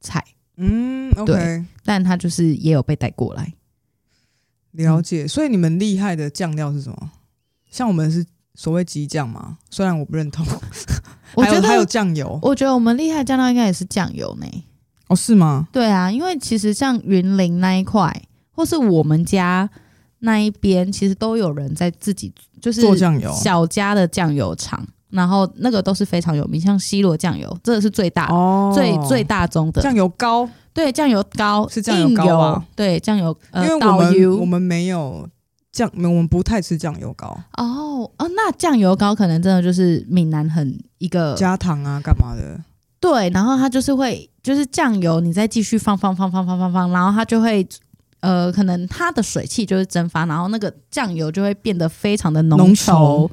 [0.00, 0.24] 菜。
[0.56, 1.32] 嗯，OK。
[1.32, 3.52] 对，但它就是也有被带过来。
[4.70, 5.26] 了解。
[5.26, 7.10] 所以你们厉害的酱料是什么？
[7.72, 9.58] 像我们是所谓激酱嘛？
[9.68, 10.46] 虽然我不认同。
[11.34, 12.38] 我觉得还有酱油。
[12.42, 14.46] 我觉得我们厉害酱料应该也是酱油呢。
[15.08, 15.66] 哦，是吗？
[15.72, 18.22] 对啊，因为其实像云林那一块。
[18.54, 19.68] 或是我们家
[20.18, 22.30] 那一边，其实都有人在自己
[22.60, 30.46] 就是做酱油，小家的酱油厂，然后那个都是非常有名，像西螺酱油，这个是最大、哦、最最大宗的酱油膏。
[30.74, 32.62] 对，酱油膏是酱油膏啊。
[32.76, 35.26] 对，酱油，呃、因为我们我们没有
[35.72, 37.36] 酱，我们不太吃酱油膏。
[37.56, 42.60] 哦哦，那酱油膏可能真的就是闽南很一个加糖啊，干嘛的？
[43.00, 47.66] 对，然后它就是会，就是酱油，你再继续放放放放放放放，然后它就会。
[48.20, 52.92] 呃，可能它的水汽就是蒸发，然后那个酱油就会变得非常的浓稠。
[52.92, 53.30] 浓稠。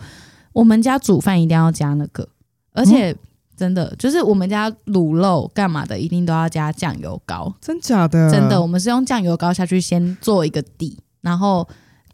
[0.51, 2.27] 我们家煮饭一定要加那个，
[2.73, 3.15] 而且
[3.55, 7.53] 真的、嗯、就是我们家卤肉干嘛的，一定都要加酱油膏。
[7.61, 8.31] 真假的？
[8.31, 11.69] 真的，我们是用酱油膏下去先做一个底，然后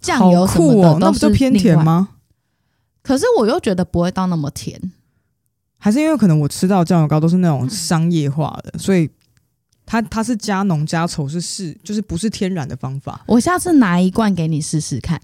[0.06, 2.10] 酱油什么的、哦、那不就偏甜吗？
[3.02, 4.80] 可是我又觉得不会到那么甜，
[5.78, 9.10] 还是因为可能我吃到酱油膏都是那种商业化的，所以。
[9.88, 13.22] 它它是加浓加稠是是就是不是天然的方法。
[13.28, 15.22] 我下次拿一罐给你试试看。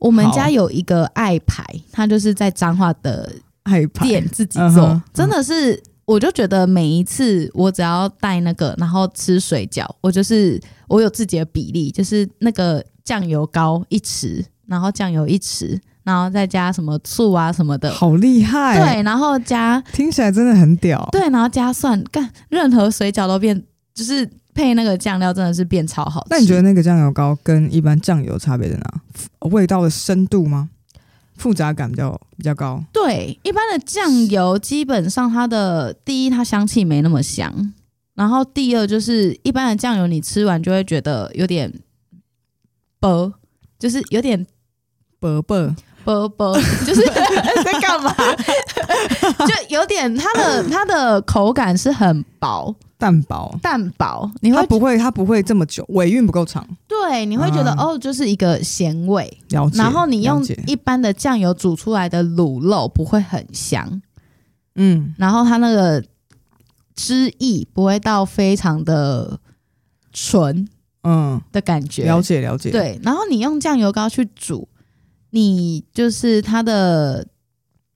[0.00, 18.78] 我们家有一个爱牌，它就是在彰化的爱店自己做，嗯、真的是，我就觉得每一次我只要带那个，然后吃水饺，我就是我有自己的比例，就是那个酱油膏一匙，然后酱油一匙，然后再加什么醋啊什么的，好厉害。
[18.78, 21.08] 对，然后加听起来真的很屌。
[21.10, 23.64] 对，然后加蒜，干任何水饺都变。
[23.94, 26.26] 就是配那个酱料，真的是变超好吃。
[26.28, 29.00] 那你觉得那个酱油膏跟一般酱油差别在哪？
[29.48, 30.68] 味道的深度吗？
[31.38, 32.84] 复杂感比较比较高。
[32.92, 37.72] 对，一般的酱油基本上它的第一，它香气没那么香，
[38.14, 41.72] 然后第二就是一般的酱油，你吃完就会觉得有点
[43.06, 43.32] 薄，
[43.78, 44.46] 就是有点
[45.20, 46.54] 薄薄薄薄，
[46.84, 47.02] 就是
[47.64, 48.14] 在干嘛？
[49.46, 52.74] 就有点它的它的口感是很薄。
[52.98, 56.66] 蛋薄，蛋薄，你会它不会，它不会这么久，尾韵不够长。
[56.88, 59.30] 对，你会觉得、啊、哦，就是一个咸味。
[59.50, 59.76] 了解。
[59.76, 64.00] 然后你用一般的酱油煮出来的卤肉不会很香，
[64.76, 65.14] 嗯。
[65.18, 66.02] 然后它那个
[66.94, 69.38] 汁液不会到非常的
[70.10, 70.66] 纯，
[71.06, 72.04] 嗯的感觉。
[72.04, 72.70] 了解，了解。
[72.70, 74.68] 对，然后你用酱油膏去煮，
[75.30, 77.26] 你就是它的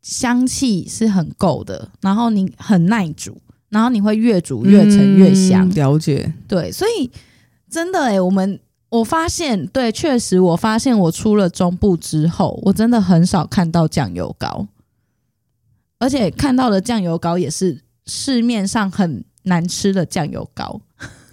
[0.00, 3.36] 香气是很够的，然后你很耐煮。
[3.70, 6.34] 然后你会越煮越沉越香，嗯，了解。
[6.48, 7.08] 对，所以
[7.70, 8.58] 真的哎、欸，我们
[8.88, 14.66] 我发现，对，确实我发现我出了中部之后，我真的很少看到酱油膏，
[16.00, 20.80] 而且看到的酱油膏也是市面上很难吃的酱油膏。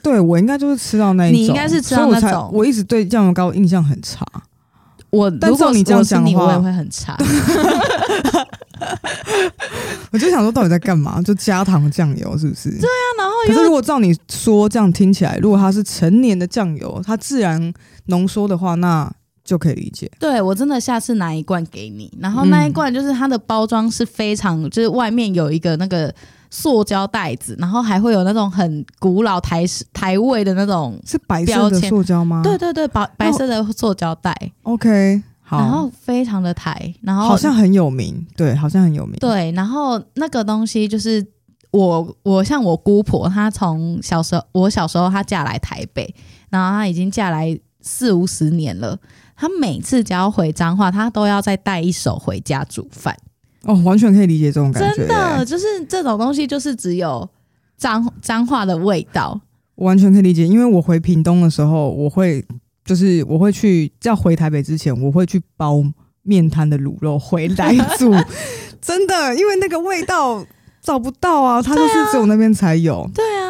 [0.02, 4.26] 对，我应该就是吃到那一种，你应该是吃到那种，我，我一直对酱油膏印象很差。
[5.10, 7.18] 我如果你这样讲的话，我也会很差。
[10.12, 11.22] 我就想说，到底在干嘛？
[11.22, 12.70] 就加糖酱油是不是？
[12.70, 17.74] 对啊，然后可是如果照你说这样听起来，如果它是成年的酱油，它自然
[18.06, 19.12] 浓缩的话，那
[19.44, 20.12] 就可以理解。
[20.20, 26.14] 对，我真的下次拿一罐给你，然后那一罐就是它的包装是非常，嗯、就是外面有一个那个
[26.50, 32.42] 塑胶袋子，然后还会有那种很古老台式台味的那种是白色的塑胶吗？
[32.44, 34.36] 对对对，白白色的塑胶袋。
[34.64, 35.24] OK。
[35.50, 39.16] 好，然后非常的台，然后好像很有名，对，好像很有名。
[39.18, 41.26] 对，然后那个东西就是
[41.72, 46.14] 我，我像我姑婆，她从小时候，我小时候她嫁来台北，
[46.50, 49.00] 然后她已经嫁来四五十年了。
[49.38, 53.16] 她每次只要回彰化，她都要再带一手回家煮饭。
[53.68, 54.98] 哦，完全可以理解这种感觉。
[54.98, 57.30] 真的，就是这种东西，就是只有
[57.78, 59.40] 脏脏话的味道。
[59.76, 62.44] 我完全可以理解，因为我回屏东的时候，我会。
[62.86, 65.84] 就是我会去，要回台北之前，我会去包
[66.24, 68.14] 面摊的卤肉回来煮，
[68.80, 70.42] 真的，因为那个味道
[70.82, 73.06] 找不到啊，它就是只有那边才有。
[73.14, 73.47] 对啊，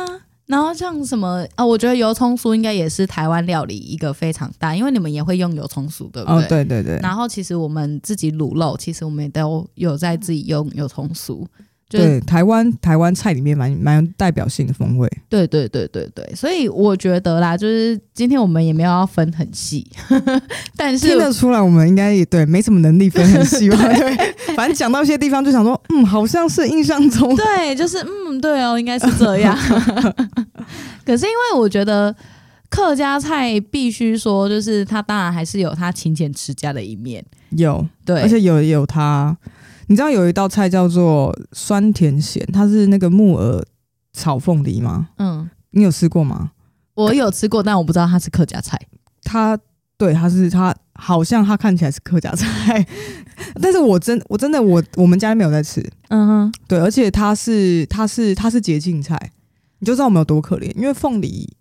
[0.47, 6.35] 然后像什么啊，我觉得油葱酥应该也是台湾料理一个非常大，因为你们也会用油葱酥，对不对？
[6.37, 6.97] 哦，对对对。
[6.99, 11.45] 然后其实我们自己卤肉，其实我们也都有在自己用油葱酥。
[11.89, 15.09] 对，台湾台湾菜里面蛮蛮有代表性的风味。
[15.29, 19.89] 对对对对对，所以我觉得啦，就是今天我们也没有要分很细，
[20.75, 23.77] 但是听得出来我们应该也对没什么能力分很细吧？
[23.95, 29.57] 对，反正讲到一些地方就想说，嗯，好像是印象中，对，就是嗯，对哦，应该是这样。
[31.05, 32.13] 可是因为我觉得
[32.69, 39.37] 客家菜必须说，就是它当然还是有它勤俭持家的一面，有对，而且有有它。
[39.89, 43.63] 你知道有一道菜叫做酸甜咸，它是那个木耳
[44.11, 45.07] 炒凤梨吗？
[45.17, 46.51] 嗯，你有吃过吗？
[46.93, 48.77] 我有吃过，但我不知道它是客家菜。
[49.23, 49.57] 它
[49.97, 52.85] 对，它是它好像它看起来是客家菜，
[53.61, 55.81] 但是我真我真的我我们家没有在吃。
[56.09, 59.17] 嗯哼，对，而且它是它是它是捷径菜，
[59.79, 61.55] 你就知道我们有多可怜，因为凤梨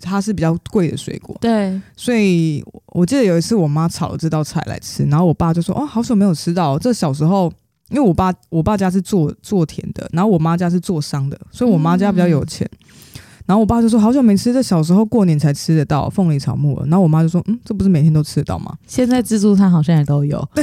[0.00, 1.36] 它是比较贵的水果。
[1.40, 7.52] 对，所以我记得有一次我妈炒了这道菜来吃，然后我爸就说：“哦，好久没有吃到，这小时候。”
[7.90, 12.68] 因为我爸我爸家是做做甜的，然后我妈家是做商的，所以我妈家比较有钱。
[12.72, 16.86] 嗯、然后我爸就说好久没吃，这小时候过年才吃得到凤梨炒木耳。
[16.86, 18.74] 然后我妈就说嗯，这不是每天都吃得到吗？
[18.86, 20.42] 现在自助餐好像也都有，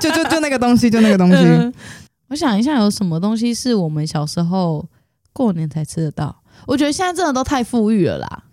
[0.00, 1.34] 就就就那个东西，就那个东西。
[1.36, 1.70] 嗯、
[2.30, 4.86] 我想一下，有什么东西是我们小时候
[5.32, 6.34] 过年才吃得到？
[6.64, 8.44] 我觉得现在真的都太富裕了啦。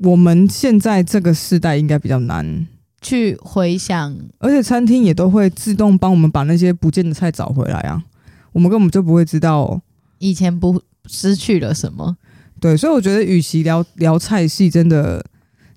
[0.00, 2.66] 我们现在这个时代应该比较难。
[3.00, 8.02] 去回想，而且餐厅也都会自动帮我们把那些不见的菜找回来啊，
[8.50, 9.80] 我们根本就不会知道
[10.18, 12.16] 以前不失去了什么。
[12.60, 15.24] 对，所以我觉得，与其聊聊菜系，真的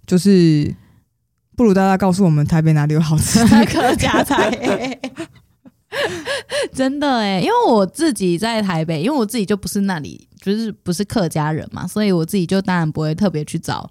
[0.08, 0.74] 就是
[1.56, 5.00] 不如大家告诉我们台北哪里有好吃的客家菜。
[6.74, 13.88] 真的哎，因为我自己在台北，因为我自己就不是那里，就是不是客家人嘛，所以我自己就当然不会特别去找。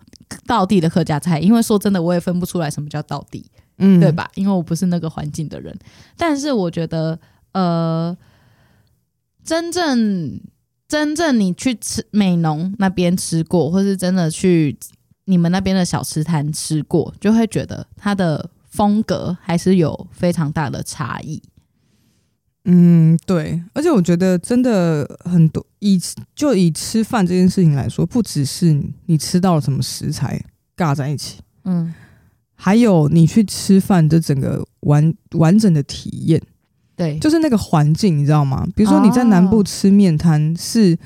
[0.46, 3.44] 道地的客家菜，因为说真的，我也分不出来什么叫道地，
[3.78, 4.30] 嗯，对吧？
[4.34, 5.76] 因为我不是那个环境的人。
[6.16, 7.18] 但是我觉得，
[7.52, 8.16] 呃，
[9.44, 10.40] 真正
[10.88, 14.76] 真正你去吃美农那边吃过，或是真的去
[15.24, 21.42] 你们那边的小吃摊吃过，就会觉得它的风格还是有非常大的差异。
[22.64, 26.00] 嗯，对，而且我觉得真的很多以
[26.34, 30.40] 就以吃饭这件事情来说，不只是你吃到了什么食材
[30.76, 31.92] 尬在一起，嗯，
[32.54, 36.40] 还有你去吃饭的整个完完整的体验，
[36.96, 38.66] 对，就是那个环境，你知道吗？
[38.76, 40.96] 比如说你在南部吃面摊，是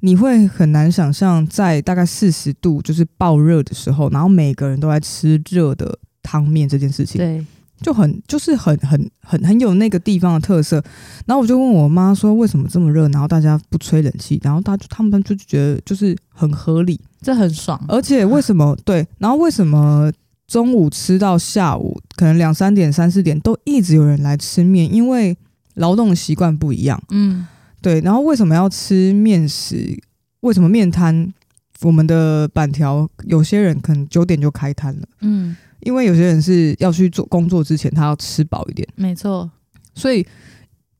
[0.00, 7.44] 你会很难想象在大概四十度就是爆热的时候，然后每个人都在吃热的汤面这件事情，对，
[7.80, 10.82] 就很就是很很很很有那个地方的特色。
[11.26, 17.82] 然后我就问我妈说，为什么这么热，然后大家不吹冷气，然后他他们就觉得就是很合理，这很爽。
[17.88, 19.06] 而且为什么 对？
[19.18, 20.10] 然后为什么
[20.46, 24.92] 中午吃到下午，可能两三点、三四点都一直有人来吃面？
[24.92, 25.36] 因为
[25.74, 27.46] 劳动习惯不一样，嗯，
[27.82, 28.00] 对。
[28.00, 29.98] 然后为什么要吃面食？
[30.40, 31.32] 为什么面摊？
[31.82, 39.50] 我们的板条，有些人可能九点就开摊了，嗯，因为有些人是要去做工作之前，他要吃饱一点，没错。
[39.94, 40.26] 所以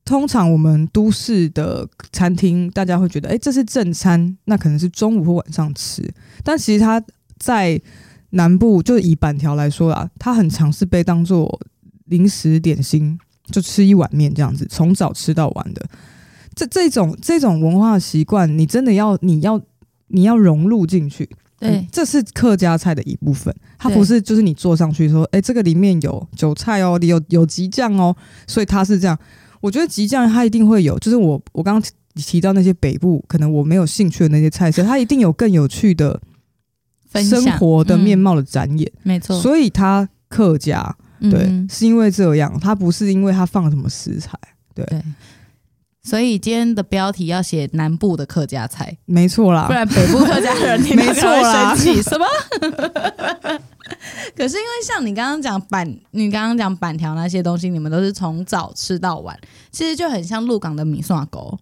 [0.05, 6.03] 通常我们都市的餐厅，大家会觉得，哎，这是正餐，那可能是中午或晚上吃。
[6.43, 7.03] 但其实它
[7.37, 7.81] 在
[8.31, 11.59] 南部，就是以板条来说啦，它很常是被当做
[12.05, 13.19] 零食点心。
[13.49, 15.81] 就吃一碗面这样子，从早吃到晚的，
[16.53, 19.61] 这这种这种文化习惯，你真的要你要
[20.07, 21.29] 你要融入进去。
[21.59, 29.17] 对、嗯，这是客家菜的一部分，它不是就是你坐上去说，哎，这个里面有韭菜哦，有有吉酱哦，所以它是这样。
[29.59, 36.21] 我觉得吉酱它一定会有，就是我我刚刚提到那些北部可能我没有兴趣的那些菜色，它一定有更有趣的
[37.13, 38.91] 生活的面貌的展演。
[38.97, 40.95] 嗯、没错，所以它客家。
[41.19, 44.37] 对，嗯、是因为这样，它不是因为它放了什么食材。
[44.75, 45.01] 对，对，
[46.07, 52.25] 所以今天的标题要写南部的客家菜，没错啦，不然北部客家人听到会生气，什么？
[54.33, 59.37] 可是因为像你刚刚讲板，你刚刚讲板条那些东西，你们都是从早吃到晚，
[59.69, 61.59] 其实就很像鹿港的米蒜狗。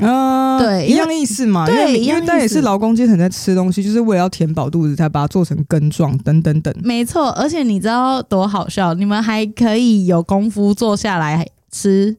[0.00, 1.64] 啊，对，一样意思嘛。
[1.64, 6.74] 对，因为但也是劳工阶层在吃东西，就是为了要填饱肚子，才把它做成羹状，等等等。
[6.82, 8.94] 没错，而且你知道多好笑？
[8.94, 12.16] 你们还可以有功夫坐下来吃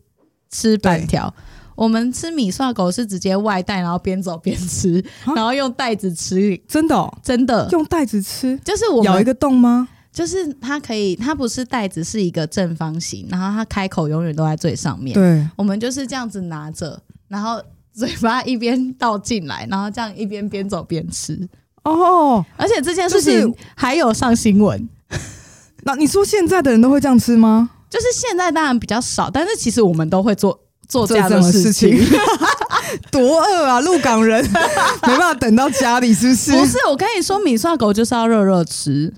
[0.49, 1.33] 吃板条。
[1.77, 5.01] 我们吃米蒜狗是直接外带，然后边走边吃，
[5.35, 6.59] 然后用袋子吃。
[6.67, 7.17] 真的哦？
[7.23, 8.59] 真的用袋子吃？
[8.65, 9.87] 就是我咬一个洞吗？
[10.11, 15.13] 就是它可以，它不是袋子，是一个正方形，然后它开口永远都在最上面。
[15.13, 16.99] 对，我们就是这样子拿着。
[17.27, 17.61] 然后
[17.93, 21.47] 嘴巴一边倒进来，然后这样一边边走边吃
[21.83, 22.43] 哦。
[22.57, 24.89] 而且这件事情还有上新闻。
[25.83, 27.69] 那你说现在的人都会这样吃吗？
[27.87, 31.97] 就是现在当然比较少，但是其实我们都会做做这样的事情。
[33.11, 34.41] 多饿啊，鹿港人
[35.05, 36.51] 没办法等到家里，是不是？
[36.51, 39.13] 不是，我跟你说，米蒜狗就是要热热吃。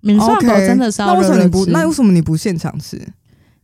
[0.00, 1.30] 米蒜狗真的是要热热吃。
[1.30, 1.66] 那为什么你不？
[1.66, 3.00] 那为什么你不现场吃？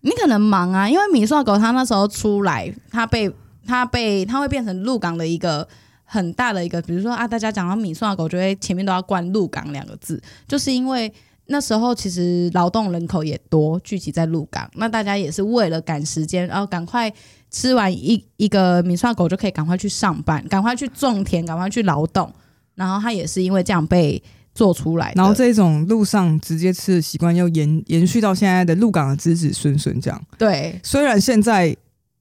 [0.02, 3.30] 你可能忙啊，因为米蒜狗它那时候出来，它被
[3.66, 5.66] 它被它会变成鹿港的一个
[6.04, 11.12] 很大的一个，比如说啊，大家讲到米蒜狗，就会前面都要冠鹿港两个字，就是因为
[11.46, 17.12] 那时候其实劳动人口也多，聚集在鹿港，那大家也是为了赶时间，然后赶快
[17.50, 22.32] 吃完一一个米蒜狗就可以赶快去上班，赶快去种田，赶快去劳动，
[22.74, 24.22] 然后它也是因为这样被。
[24.52, 30.22] 做出来，然后这种路上直接吃的习惯又延延续到现在的鹿港的子子孙孙这样。
[30.36, 31.74] 对，虽然现在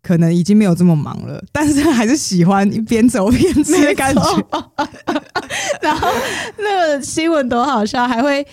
[0.04, 4.46] 可能已经没有这么忙了，但是还是喜欢一边走边吃的感觉。
[5.82, 6.08] 然后
[6.60, 8.46] 那个新闻多好笑，还会。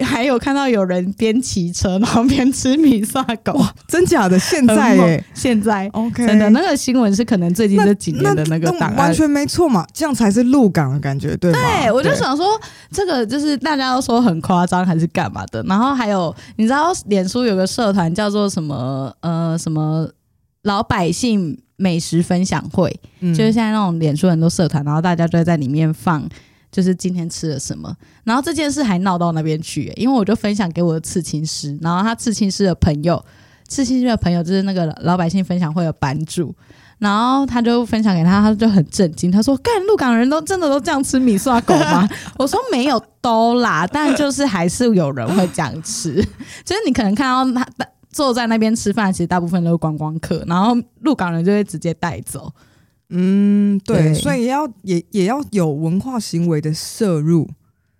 [0.00, 4.36] 还有看到有人边骑车然后边吃米萨狗，哇，真假的？
[4.38, 11.58] 现在哎，现在 OK，真的那个新闻是可能最近这几年的那个档案，完全没错嘛，这样才是鹿港的感觉，对吗？
[11.58, 20.08] 对，我就想说这个就是大家都说很夸张还是干嘛的，然后还有你知道脸书有个社团叫做什么呃什么
[20.62, 26.28] 老百姓美食分享会，嗯、就是现在那种脸书很多社团，然后大家就会在里面放。
[26.74, 33.24] 就是今天吃了什么，然后这件事还闹到那边去，因为我就分享给我的刺青师，然后他刺青师的朋友，
[33.68, 36.52] 刺青师的朋友就是那个老百姓分享会的版主，
[36.98, 46.14] 然后他就分享给他，他就很震惊，他说：“干，鹿港人都真的都这样吃米蒜狗吗？” 我说：“没有都啦，但就是还是有人会这样吃，
[46.66, 47.64] 就是你可能看到他
[48.10, 52.52] 坐在那边吃饭，其实大部分都是观光客，然后鹿港人就会直接带走。”
[53.10, 57.48] 嗯，对，对，所以要也也要有文化行为的摄入，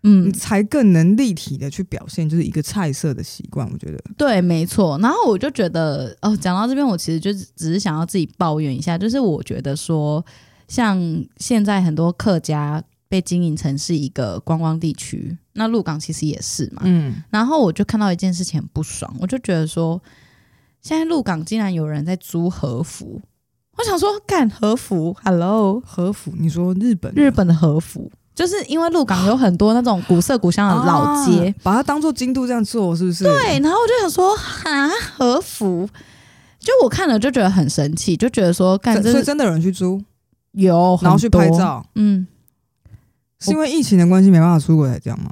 [0.03, 3.71] 嗯，才更能立体的去表现，就是一个菜色的习惯。
[3.71, 4.99] 我觉得对，没错。
[5.01, 10.25] 然后我就觉得，哦，讲到这边，我其实就只是想要自己抱怨一下，就是我觉得说，
[10.69, 10.99] 像
[11.37, 17.23] 现在很多客家被经营成是一个观光地区，那鹿港其实也是嘛，嗯。
[17.31, 20.03] 然后我就看到一件事情很不爽，我就觉得说，
[20.81, 23.21] 现在鹿港竟然有人在租和服。
[23.77, 33.25] 我想说，干和服，Hello，和服，你说日本日本的和服，就是因为鹿港有很多那种古色古香的老街，啊、把它当做京都这样做，是不是？
[33.25, 33.59] 对。
[33.61, 35.89] 然后我就想说，哈，和服，
[36.59, 40.01] 就我看了就觉得很神奇，就觉得说，干，所以真的有人去租，
[40.53, 42.27] 有，然后去拍照，嗯，
[43.41, 45.31] 是因为疫情的关系没办法出国才这样吗？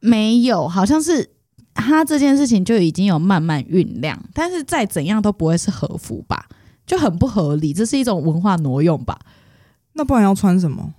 [0.00, 1.30] 没有，好像是
[1.74, 6.46] 他这件事情就已经有慢慢酝酿，但是再怎样都不会是和服吧，
[6.88, 9.16] 就很不合理，这是一种文化挪用吧？
[9.92, 10.92] 那不然要穿什么？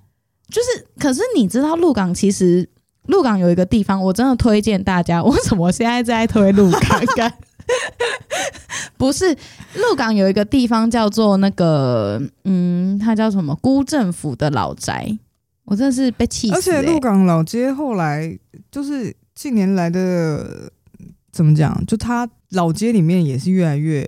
[0.50, 2.70] 就是，可是你知道鹿港其实
[3.08, 5.22] 鹿港有一个地方，我真的推荐大家。
[5.24, 7.32] 为什么我现在在推鹿港？
[8.98, 9.36] 不是
[9.76, 13.56] 鹿港有一个地方叫做那个，嗯，它叫什么？
[13.56, 15.18] 辜政府的老宅。
[15.66, 16.58] 我真的是被气死、欸。
[16.58, 18.38] 而且鹿港老街后来
[18.72, 20.72] 就是近年来的
[21.32, 21.84] 怎么讲？
[21.86, 24.02] 就它老街里面也是越来越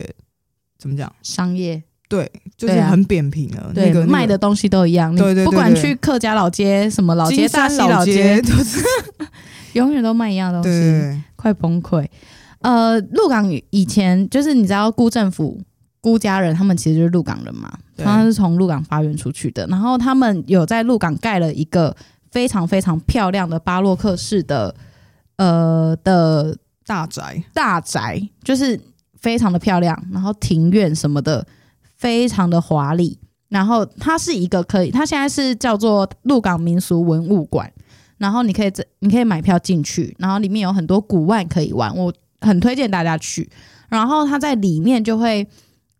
[0.81, 1.13] 怎么讲？
[1.21, 1.83] 商业。
[2.09, 3.71] 对，就是很扁平了。
[3.73, 5.15] 对，那个卖的东西都一样。
[5.15, 8.83] 对对，不管去客家老街、什么老街、大溪老街，都是
[9.73, 12.05] 永远都卖一样东西，快崩溃。
[12.59, 15.61] 呃，鹿港以前就是你知道，辜政府
[16.01, 19.65] 辜家人，他们其实就是鹿港人嘛，他们是从鹿港发源出去的。
[19.67, 21.95] 然后他们有在鹿港盖了一个
[22.29, 24.75] 非常非常漂亮的巴洛克式的
[25.37, 28.77] 呃的大宅，大宅就是
[29.21, 31.47] 非常的漂亮，然后庭院什么的。
[32.01, 33.19] 非常的华丽，
[33.49, 37.71] 然后它是一个可以，它现在是叫做鹿港民俗文物馆，
[38.17, 43.47] 然后你可以这你可以买票进去，然后里面有很多古玩可以玩，我很推荐大家去。
[43.87, 45.47] 然后它在里面就会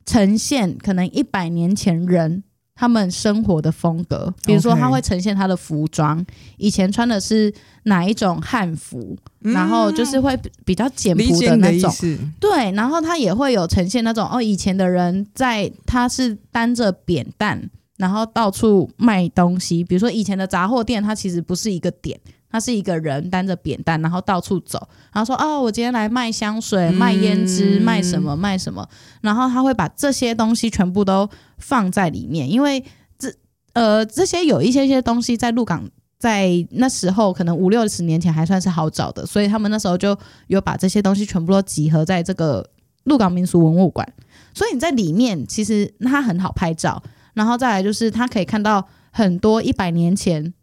[0.04, 2.44] 呈现可能一百年前人。
[2.82, 6.26] 他们生活的风格，比如说他会呈现他的服装.
[6.58, 7.54] 以前穿的是
[7.84, 11.92] 哪一种汉服，嗯，然后就是会比较简朴的那种，
[12.40, 22.20] 对，然后他也会有呈现那种哦，以前的人在他是担着扁担，然后到处卖东西，比如说以前的杂货店，它其实不是一个点。
[22.52, 28.86] 他是一个人担着扁担，然后到处走，然后说：“哦，我今天来卖香水、卖胭脂、卖什么卖什么。”
[29.22, 32.84] 然后他会把这些东西全部都放在里面，因为
[33.18, 33.34] 这
[33.74, 35.89] 呃这些有一些些东西在鹿港，
[36.20, 42.70] 在那时候可能五六十年前还算是好找的，所以他们那时候就有把这些东西全部都集合在这个
[43.06, 44.06] 鹿港民俗文物馆。
[44.54, 47.02] 所以你在里面其实它很好拍照，
[47.34, 50.54] 然后再来就是它可以看到很多一百年前。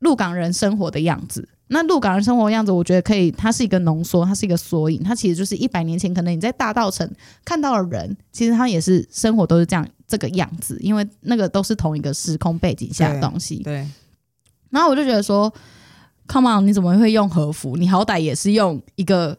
[0.00, 7.08] 鹿港人生活的样子，那鹿港人生活的样子，我觉得可以，它是一个浓缩，它是一个缩影，它其实就是一百年前，可能你在大道城
[7.44, 13.56] 看到的人，其实他也是生活都是这样这个样子，因为那个都是同一个时空背景下的东西。
[13.58, 13.74] 对。
[13.74, 13.86] 对
[14.70, 15.52] 然后我就觉得说
[16.28, 17.76] ，Come on，你怎么会用和服？
[17.76, 19.36] 你好歹也是用一个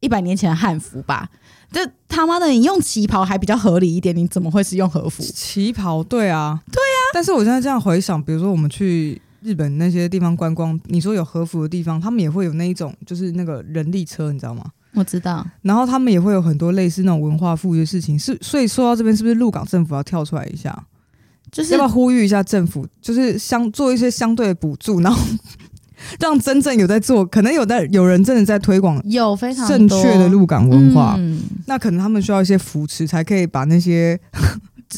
[0.00, 1.28] 一百年前的汉服吧？
[1.72, 5.22] 这他妈的，你用旗袍还比较合理一点，你怎么会是用和服？
[5.24, 6.98] 旗袍，对啊，对啊。
[7.12, 9.20] 但是我现在这样回想，比如说我们去。
[9.44, 14.64] 日本那些地方观光，你说有和服的地方，他们也会有那一种，就是那个人力车，你知道吗？
[14.94, 15.46] 我知道。
[15.60, 20.86] 然后他们也会有很多类似那种文化富裕的事情，是所以说到这边，是不是鹿港政府要跳出来一下？
[21.52, 25.20] 就是要不要呼吁一下政府，就是相做一些相对的补助，然后
[26.18, 34.18] 让真正有在做，可能有在有人真的在推广有非常正确的鹿港文化，嗯，那可能他们需要一些扶持，才可以把那些。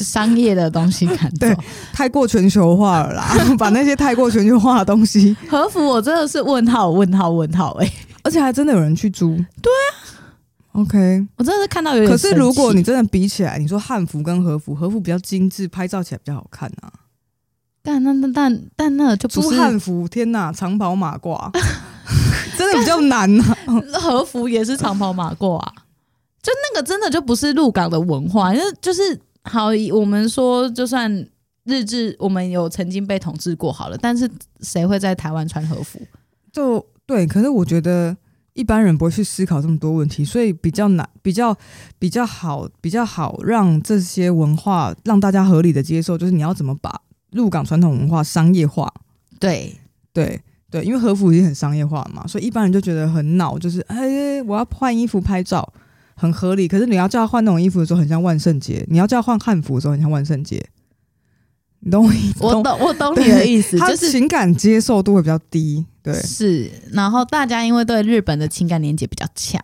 [0.03, 1.55] 商业的东西看 对，
[1.93, 7.93] 太过全球化了啦， 把那些太过全球化的东西， 和服我真的是问号问号问号哎、欸，
[8.23, 9.89] 而且还真的有人去租，对啊
[10.73, 16.91] ，OK，我真的是看到有点，可是如果你真的比起来，你说汉服跟和服，和服比较精致，拍照起来比较好看啊，
[17.81, 21.51] 但那那但但那就不是汉服，天哪，长袍马褂，
[22.57, 23.57] 真的比较难啊，
[23.93, 25.73] 和服也是长袍马褂啊，
[26.43, 29.19] 就那个真的就不是鹿港的文化，因为就是。
[29.49, 31.11] 好，我们说就算
[31.63, 34.29] 日治，我们有曾经被统治过好了，但是
[34.61, 35.99] 谁会在台湾穿和服？
[36.51, 38.15] 就对，可是我觉得
[38.53, 41.55] 一般人不会去思考这么多问题，所以比较难，比较
[41.99, 48.93] 比较好，比较好让这些文化让大家合理的接受，就是你要怎么把入港传统文化商业化？
[49.39, 49.75] 对
[50.11, 55.71] 对对，因为和服已经很商业化了嘛，所以一般人就觉得很恼，就是哎，我要换衣服拍照。
[56.19, 60.65] 很合理，可是你要叫他换那种衣服的时候，很像万圣节；你要叫他换汉服的时候，很像万圣节。
[61.81, 62.43] 你懂我意思？
[62.43, 65.85] 我懂，我懂你的意思，就是情感接受度会比较低。
[66.01, 66.71] 对，是。
[66.91, 69.61] 然后大家因为对日本的情感连接比较强，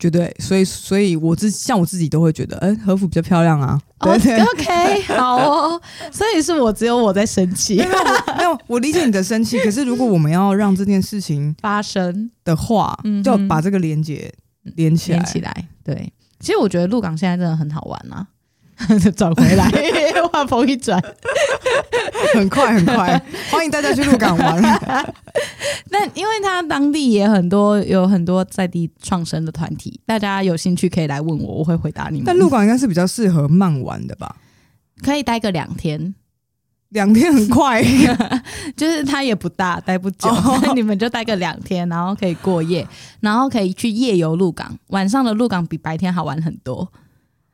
[0.00, 0.34] 绝对。
[0.40, 3.80] 所以，所以我自像我自己都会觉得，哎、欸，和服比较漂亮啊。
[4.00, 5.80] 对对对 OK，好哦。
[6.10, 7.90] 所以是我只有我在生气，没有，
[8.38, 8.58] 没有。
[8.66, 14.34] 我理解你的生气，可是如果我们要让这件事情发生的话，就要把这个连接。
[14.76, 16.12] 连起来，连起来，对。
[16.40, 18.26] 其实我觉得鹿港现在真的很好玩啊，
[19.16, 19.70] 转回来，
[20.32, 21.00] 话锋一转，
[22.34, 23.16] 很快很快，
[23.50, 24.60] 欢迎大家去鹿港玩。
[25.90, 32.24] 那因为它当地也很多，有很多在地创生的团体，大家有兴趣可以来问我，我会回答你们。
[32.24, 34.34] 但鹿港应该是比较适合慢玩的吧？
[35.02, 36.14] 可以待个两天。
[36.92, 37.82] 两天很快，
[38.76, 42.86] 就是它也不大，待不久，哦、 你们就待个两天，然后可以过夜，
[43.20, 44.78] 然后可以去夜游鹿港。
[44.88, 46.90] 晚上的鹿港比白天好玩很多。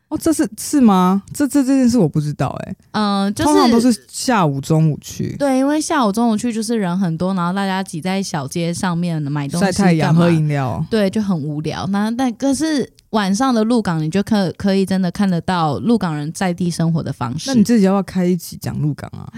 [0.08, 1.22] 哦，这是是吗？
[1.34, 2.76] 这这这件事我不知道哎、欸。
[2.92, 5.36] 嗯、呃，就是通常都是下午中午去。
[5.36, 11.86] 对，因为下午中午去就是人很多，然后大家挤在小街上面买东西、晒太阳、喝饮料，对，就很无聊。
[11.88, 17.50] 那但可是晚上的鹿港，你就可可以真的看得到鹿港人在地生活的方式。
[17.50, 19.28] 那你自己要不要开一集讲鹿港啊？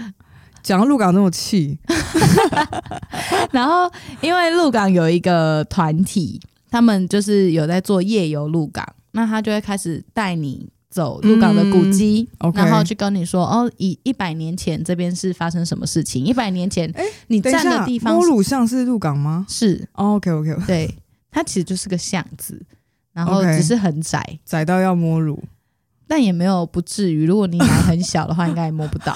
[0.63, 1.77] 讲到鹿港那么气。
[3.51, 3.91] 然后
[4.21, 8.85] 因为鹿港有一个团体，他们就是有在做夜游鹿港。
[9.11, 16.25] 那他就会开始带你走鹿港的古迹，嗯 okay、然后去跟你说哦，以一百年前这边是发生什么事情？
[16.25, 19.45] 一百年前，哎，你站的地方，摸乳巷是鹿港吗？
[19.49, 20.93] 是、哦、，OK OK，对，
[21.31, 22.61] 它其实就是个巷子，
[23.13, 25.41] 然后只是很窄，okay, 窄到要摸乳，
[26.07, 27.25] 但也没有不至于。
[27.25, 29.13] 如果你奶很小的话， 应该也摸不到。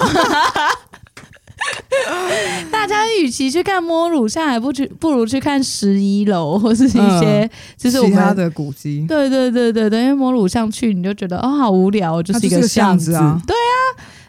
[2.70, 9.04] 大家与其去看摸乳巷，还不去不如去看十一楼或是一些、嗯、就是我们其他的古迹。
[9.08, 13.40] 对对对对对，因为摸乳巷去你就觉得哦好无聊，就是一个巷子，子啊。
[13.46, 13.78] 对啊，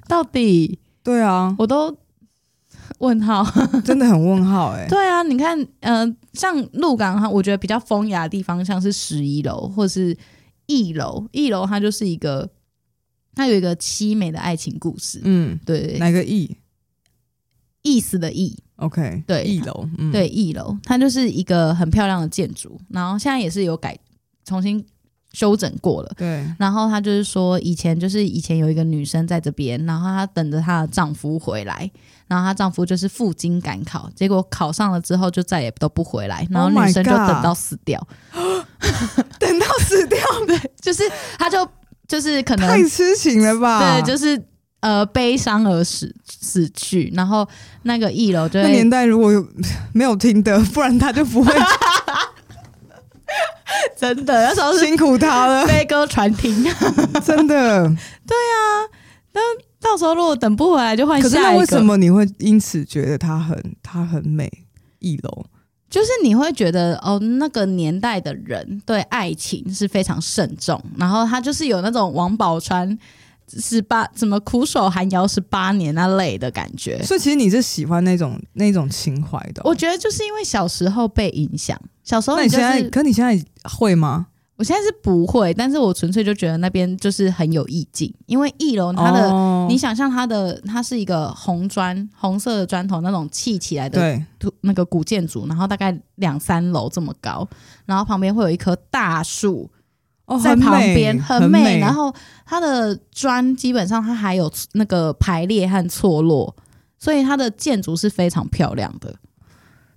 [0.08, 1.96] 到底对啊，我都
[3.00, 3.46] 问号，
[3.86, 4.88] 真的很问号哎、欸。
[4.88, 10.18] 对啊，你看，嗯、呃，像鹿港哈，我觉得比较风雅的地方，像是十一楼或是
[10.66, 12.50] 一楼，一楼它就是一个，
[13.36, 15.22] 它有一个凄美的爱情故事。
[15.24, 16.50] 嗯，对，哪个一？
[17.88, 23.98] 意思的意，OK，对，一楼，嗯、对，一楼，它就是一个很漂亮的建筑，然后现在也是有改，
[24.44, 24.86] 重新
[25.32, 26.46] 修整过了，对。
[26.60, 31.90] 然后他就是说，以前就是以前有一个女生在这边，然后她等着她的丈夫回来，
[32.28, 38.64] 然后她丈夫就是赴京赶考，结果考上了之后就再也都不回来，然后女生就等到死掉，Oh、
[39.40, 41.04] 等到死掉， 对，就是
[41.40, 41.66] 她就
[42.06, 44.42] 就是可能太痴情了吧，对，就是。
[44.88, 47.46] 呃，悲伤而死死去，然后
[47.84, 49.46] 那个一楼就那年代如果有
[49.92, 51.54] 没有听的，不然他就不会
[53.98, 56.64] 真的，那时候辛苦他了，悲歌传听，
[57.22, 57.86] 真的，
[58.26, 58.88] 对啊，
[59.34, 59.42] 那
[59.82, 61.30] 到时候如果等不回来，就换下一个。
[61.30, 64.50] 可是那为什么你会因此觉得他很他很美？
[65.00, 65.46] 一楼
[65.90, 72.98] 就是你会觉得哦，那个年代的人对爱情是非常慎重，然后他就是有那种王宝釧。
[73.48, 79.62] 十八怎么苦守寒窑十八年那类的感觉，所以其实你是喜欢那种那种情怀的。
[79.64, 84.28] 我觉得就是因为小时候被影响，小时候你、就是、那你现在，可你现在会吗？
[84.58, 94.00] 我现在是不会，但是我纯粹就觉得那边就是很有意境，因为一楼它的，哦、你想象它的，它是一个红砖红色的砖头那种砌起来的，
[94.40, 97.48] 对，那个古建筑，然后大概两三楼这么高，
[97.86, 99.70] 然后旁边会有一棵大树。
[100.28, 102.14] 哦、在旁边很，很美，然后
[102.46, 106.54] 它的砖基本上它还有那个排列和错落，
[107.00, 109.16] 所以它的建筑是非常漂亮的。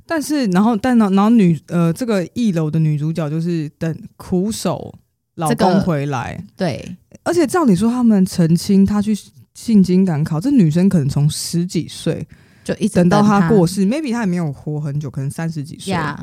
[0.07, 4.95] 但是，然后，但然后女呃，这个一楼的女主角就是等苦守
[5.35, 6.97] 老公回来，这个、对。
[7.25, 9.17] 而且照理说，他们澄清，她去
[9.53, 12.27] 进京赶考，这女生可能从十几岁
[12.63, 16.17] 就一直等到她过世，maybe 她也没有活很久，可能三十几岁，yeah.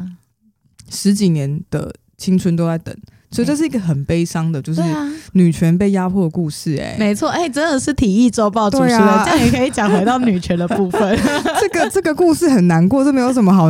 [0.90, 2.96] 十几年的青春都在等。
[3.30, 4.82] 所以这是一个很悲伤的，就是
[5.34, 6.96] 女权被压迫的故事、欸。
[6.96, 11.20] 哎，没错，哎、欸，真的是《体育周报》主持人、啊，这样也可以讲回到女权的部分。
[11.60, 13.68] 这个这个故事很难过，这没有什么好。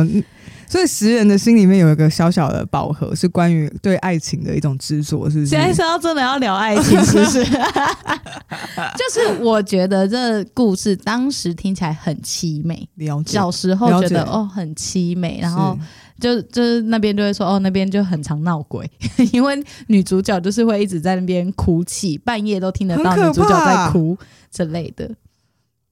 [0.68, 5.46] 所以十人的心里面有一个小小的饱和，是关于对爱情的一种执着，是不是？
[5.46, 7.44] 现在是要真的要聊爱情，是不是？
[8.96, 13.32] 就是我觉得这故事当时听起来很凄美，了解。
[13.32, 15.78] 小时候觉得哦很凄美，然后。
[16.20, 18.90] 就就是那边就会说哦，那边就很常闹鬼，
[19.30, 19.56] 因为
[19.86, 24.18] 女主角就是会一直在那边哭泣，半夜都听得到女主角在哭
[24.50, 25.08] 之类的。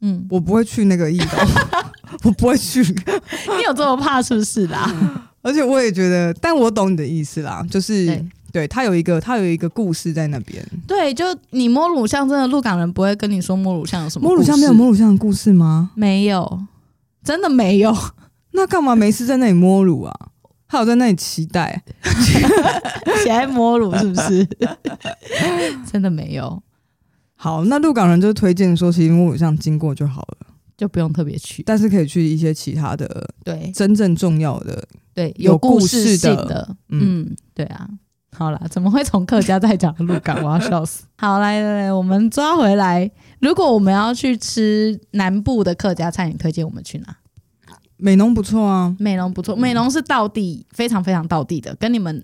[0.01, 1.27] 嗯，我不会去那个一楼，
[2.25, 2.81] 我不会去。
[2.83, 4.91] 你有这么怕是不是啦？
[5.43, 10.64] 而且我也觉得，但我懂你的意思啦，就是对，对他有一个他有一个故事在那边。
[10.87, 14.29] 对，就你摸乳像，真的鹿港人不会跟你说摸乳像有什么。
[14.29, 15.91] 摸乳像没有摸乳像的故事吗？
[15.95, 16.61] 没有，
[17.23, 17.97] 真的没有。
[18.53, 20.14] 那干嘛没事在那里摸乳啊？
[20.69, 21.81] 还有在那里期待，
[23.23, 24.45] 起来摸乳是不是？
[25.93, 26.61] 真的没有。
[27.37, 30.47] 好，那鹿港人就推荐说，其实摸乳像经过就好了，
[30.77, 37.89] 就不用特别去，但是可以去一些其他的，对，真正重要的，对，有故事的，的嗯，嗯，对啊。
[38.37, 40.37] 好啦，怎么会从客家再讲鹿港？
[40.45, 41.05] 我要笑死。
[41.16, 43.11] 好，来来来，我们抓回来。
[43.41, 47.16] 如果我们要去吃南部的客家菜，你推荐我们去哪？
[47.97, 52.22] 美浓不错啊，美浓不错，美浓是道地，非常非常道地的，跟你们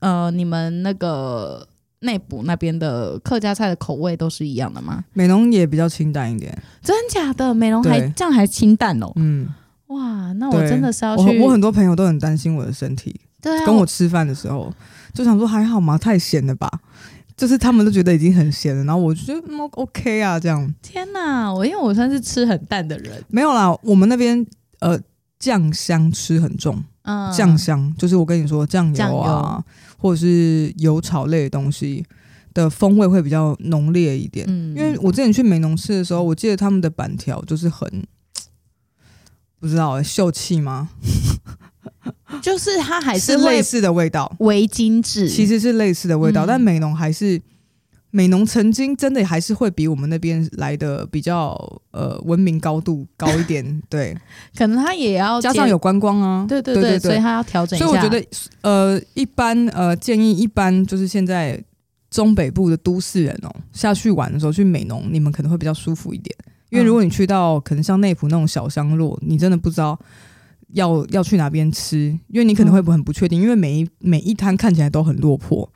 [0.00, 1.66] 呃，你们那个
[2.04, 5.04] 内埔那边的客家菜的口味都是一样的吗？
[5.12, 7.52] 美浓也比较清淡一点，真假的？
[7.52, 9.10] 美浓还对这样还清淡哦？
[9.16, 9.48] 嗯，
[9.88, 11.38] 哇，那我对真的是要我去。
[11.40, 14.72] 我很多朋友都很担心我的身体，对啊，跟我吃饭的时候
[15.12, 15.98] 就想说还好吗？
[15.98, 16.70] 太咸了吧？
[17.36, 21.52] 就是他们都觉得已经很咸了，然后我就觉得嗯 OK 啊，这样天哪！
[21.52, 23.76] 我因为我算是吃很淡的人，没有啦。
[23.82, 24.46] 我们那边
[24.78, 24.96] 呃
[25.40, 29.64] 酱香吃很重，嗯，酱香就是我跟你说酱油啊，酱
[29.98, 32.04] 或者是油炒类的东西
[32.52, 34.44] 的风味会比较浓烈一点。
[34.48, 38.04] 嗯，因为我之前去美浓吃的时候，我记得他们的板条就是很
[39.60, 40.90] 不知道、欸、秀气吗？
[42.42, 46.48] 就是它还是是类似的味道，微精致，其实是类似的味道，嗯。
[46.48, 47.40] 但美浓还是
[48.16, 51.50] 美浓曾经真的还是会比我们那边来的比较
[51.90, 54.16] 呃文明高度高一点， 对，
[54.56, 57.84] 可能他也要加上有观光啊，对对对，所以他要调整一下。
[57.84, 58.24] 所以我觉得
[58.60, 61.60] 呃一般呃建议一般就是现在
[62.08, 66.32] 中北部的都市人哦下去玩的时候去美浓，你们可能会比较舒服一点，
[66.70, 69.98] 因为如果你去到可能像内埔那种小乡落，你真的不知道。
[70.72, 72.08] 要要去哪边吃？
[72.26, 75.70] 因为你可能会很不确定，因为每一每一摊看起来都很落魄，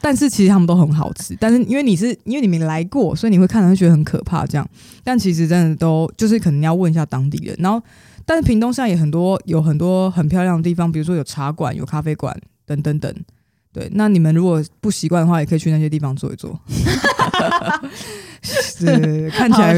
[0.00, 1.36] 但是其实他们都很好吃。
[1.40, 4.68] 但是因为你是因为你没来过，所以你会看了会觉得很可怕这样。
[5.02, 7.56] 但其实真的都就是可能要问一下当地人。
[7.58, 7.82] 然后，
[8.24, 13.14] 但是屏东现在也很多有很多很漂亮的地方，比如说有茶馆、有咖啡馆等等等。
[13.72, 16.58] 对，那你们如果不习惯的话，也可以去那些地方坐一坐。
[18.42, 19.74] 是看起来。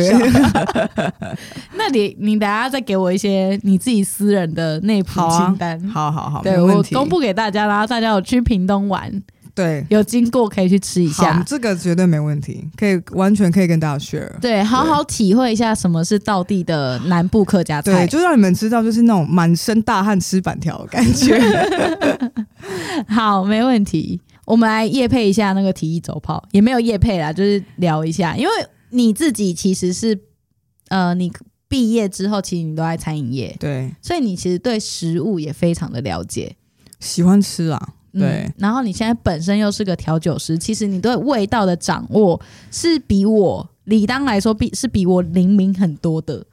[1.74, 5.82] 那你你等下再给我一些你自己私人的内部清单。
[5.88, 9.10] 好、啊、好好好，对我公布给大家，然后大家有去屏东玩，
[9.58, 11.42] 对，有经过可以去吃一下。
[11.44, 14.30] 这个绝对没问题，可以完全可以跟大家 share。
[14.40, 21.36] 对，好好体会一下什么是道地的南部客家菜，对，就让你们知道，就是那种满身大汗吃板条的感觉。
[23.08, 24.20] 好，没问题。
[24.44, 28.36] 我们来夜配一下那个提议走炮，也没有夜配啦，就是聊一下。
[28.36, 28.50] 因为
[28.90, 30.18] 你自己其实是，
[30.88, 31.32] 呃，你
[31.68, 36.54] 毕业之后，其实你都在餐饮业，对，所以你其实对食物也非常的了解，
[37.00, 37.94] 喜欢吃啦。
[38.18, 42.40] 对、嗯，然后你现在本身又是个调酒师，其实你对味道的掌握
[42.70, 46.44] 是比我理当来说比是比我灵敏很多的。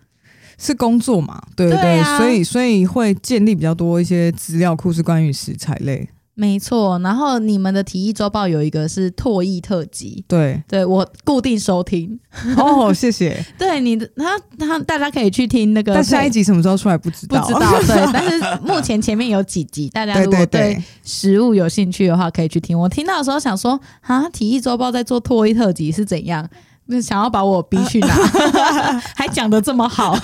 [0.58, 1.42] 是工作嘛？
[1.54, 6.08] 对对，所以所以会建立比较多一些资料库，是关于食材类。
[6.38, 12.20] 没错，然后你们的体育周报有一个是唾液特辑，对，对我固定收听。
[12.58, 13.42] 哦，谢谢。
[13.58, 17.72] 对你的他他大家可以去听那个，但下一集什么时候出来不知道，不知道。
[17.88, 22.78] 对，但是目前前面有几集， 大家如果对食物有兴趣的话，可以去听。
[22.78, 26.48] 我听到的时候想说，啊，体育周报在做唾液特辑是怎样？
[26.88, 28.08] 就想要把我逼去哪？
[29.16, 30.18] 还讲得这么好？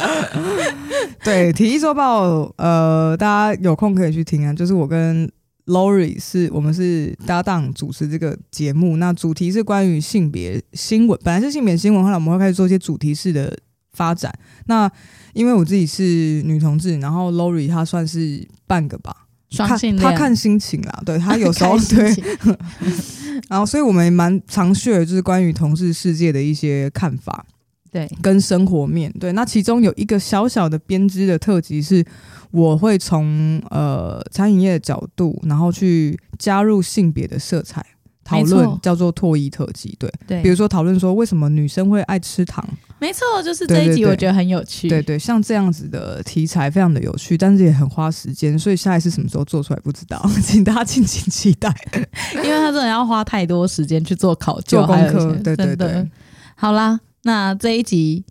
[1.24, 4.52] 对，体育周报，呃，大家有空可以去听啊。
[4.52, 5.30] 就是我跟
[5.66, 13.56] Lori 是我们是搭档主持这个节目，那主题是关于性别新闻，本来是性别新闻，后来我们会开始做一些主题式的
[13.92, 14.32] 发展。
[14.66, 14.90] 那
[15.32, 19.14] 因为我自己是女同志，然后 Lori 她算是半个吧，
[19.50, 22.14] 双性恋，她看心情啦，对他 有时候对。
[23.48, 27.46] 然后，所以我们也蛮常 share 就是关于同事世界的一些看法，
[27.90, 29.32] 对，跟生活面对。
[29.32, 32.04] 那其中有一个小小的编织的特辑是，
[32.50, 37.86] 我会从呃餐饮业的角度，然后去加入性别的色彩
[38.28, 39.96] 讨论，叫做唾液特辑。
[39.98, 42.62] 对，对，比如说讨论说为什么女生会爱吃糖。
[42.98, 44.88] 没错，就是这一集，我觉得很有趣。
[44.88, 51.72] 对，对对，像这样子的题材非常的有趣，但是也很花时间，所以下一次什么时候做出来不知道， 请大家敬请期待。
[52.34, 55.32] 因为他真的要花太多时间去做考究、做功课。
[55.44, 56.10] 对对对，
[56.56, 58.24] 好啦，那这一集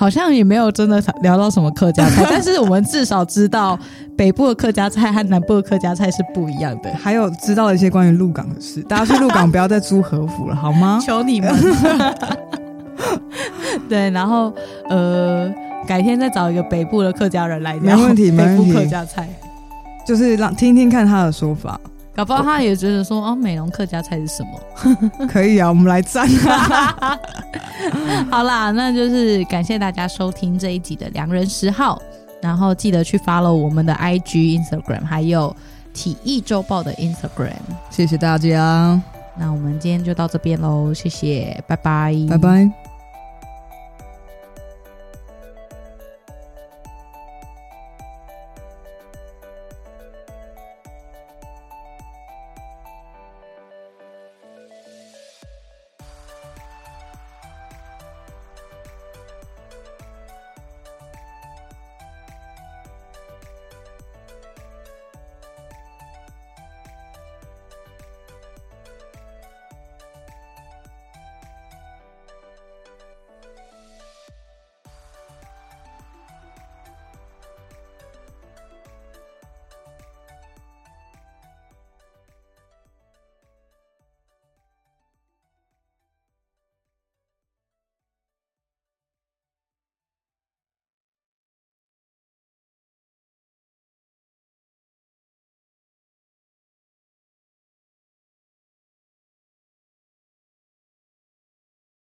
[0.00, 3.78] 好像也没有真的聊到什么客家菜， 但是我们至少知道
[4.16, 8.80] 北部的客家菜和南部的客家菜是不一样的，还有知道一些关于鹿港的事。
[8.84, 10.98] 大家去鹿港不要再租和服了，好吗？
[11.06, 11.54] 求你们。
[13.90, 14.50] 对，然后
[14.88, 15.52] 呃，
[15.86, 18.64] 改天再找一个北部的客家人来聊，没问题，没问题。
[18.64, 19.28] 北部客家菜
[20.06, 21.78] 就是让听听看他的说法，
[22.20, 24.60] 搞不好他也觉得说哦，美容客家菜是什么？
[25.26, 26.28] 可以啊，我们来战。
[28.30, 32.00] 好啦，那就是感谢大家收听这一集的良人十号，
[32.42, 35.56] 然后记得去 follow 我们的 IG、Instagram，还有
[35.94, 37.54] 体育周报的 Instagram。
[37.88, 39.00] 谢谢大家，
[39.38, 42.89] 那我们今天就到这边喽，谢谢，拜拜，拜拜。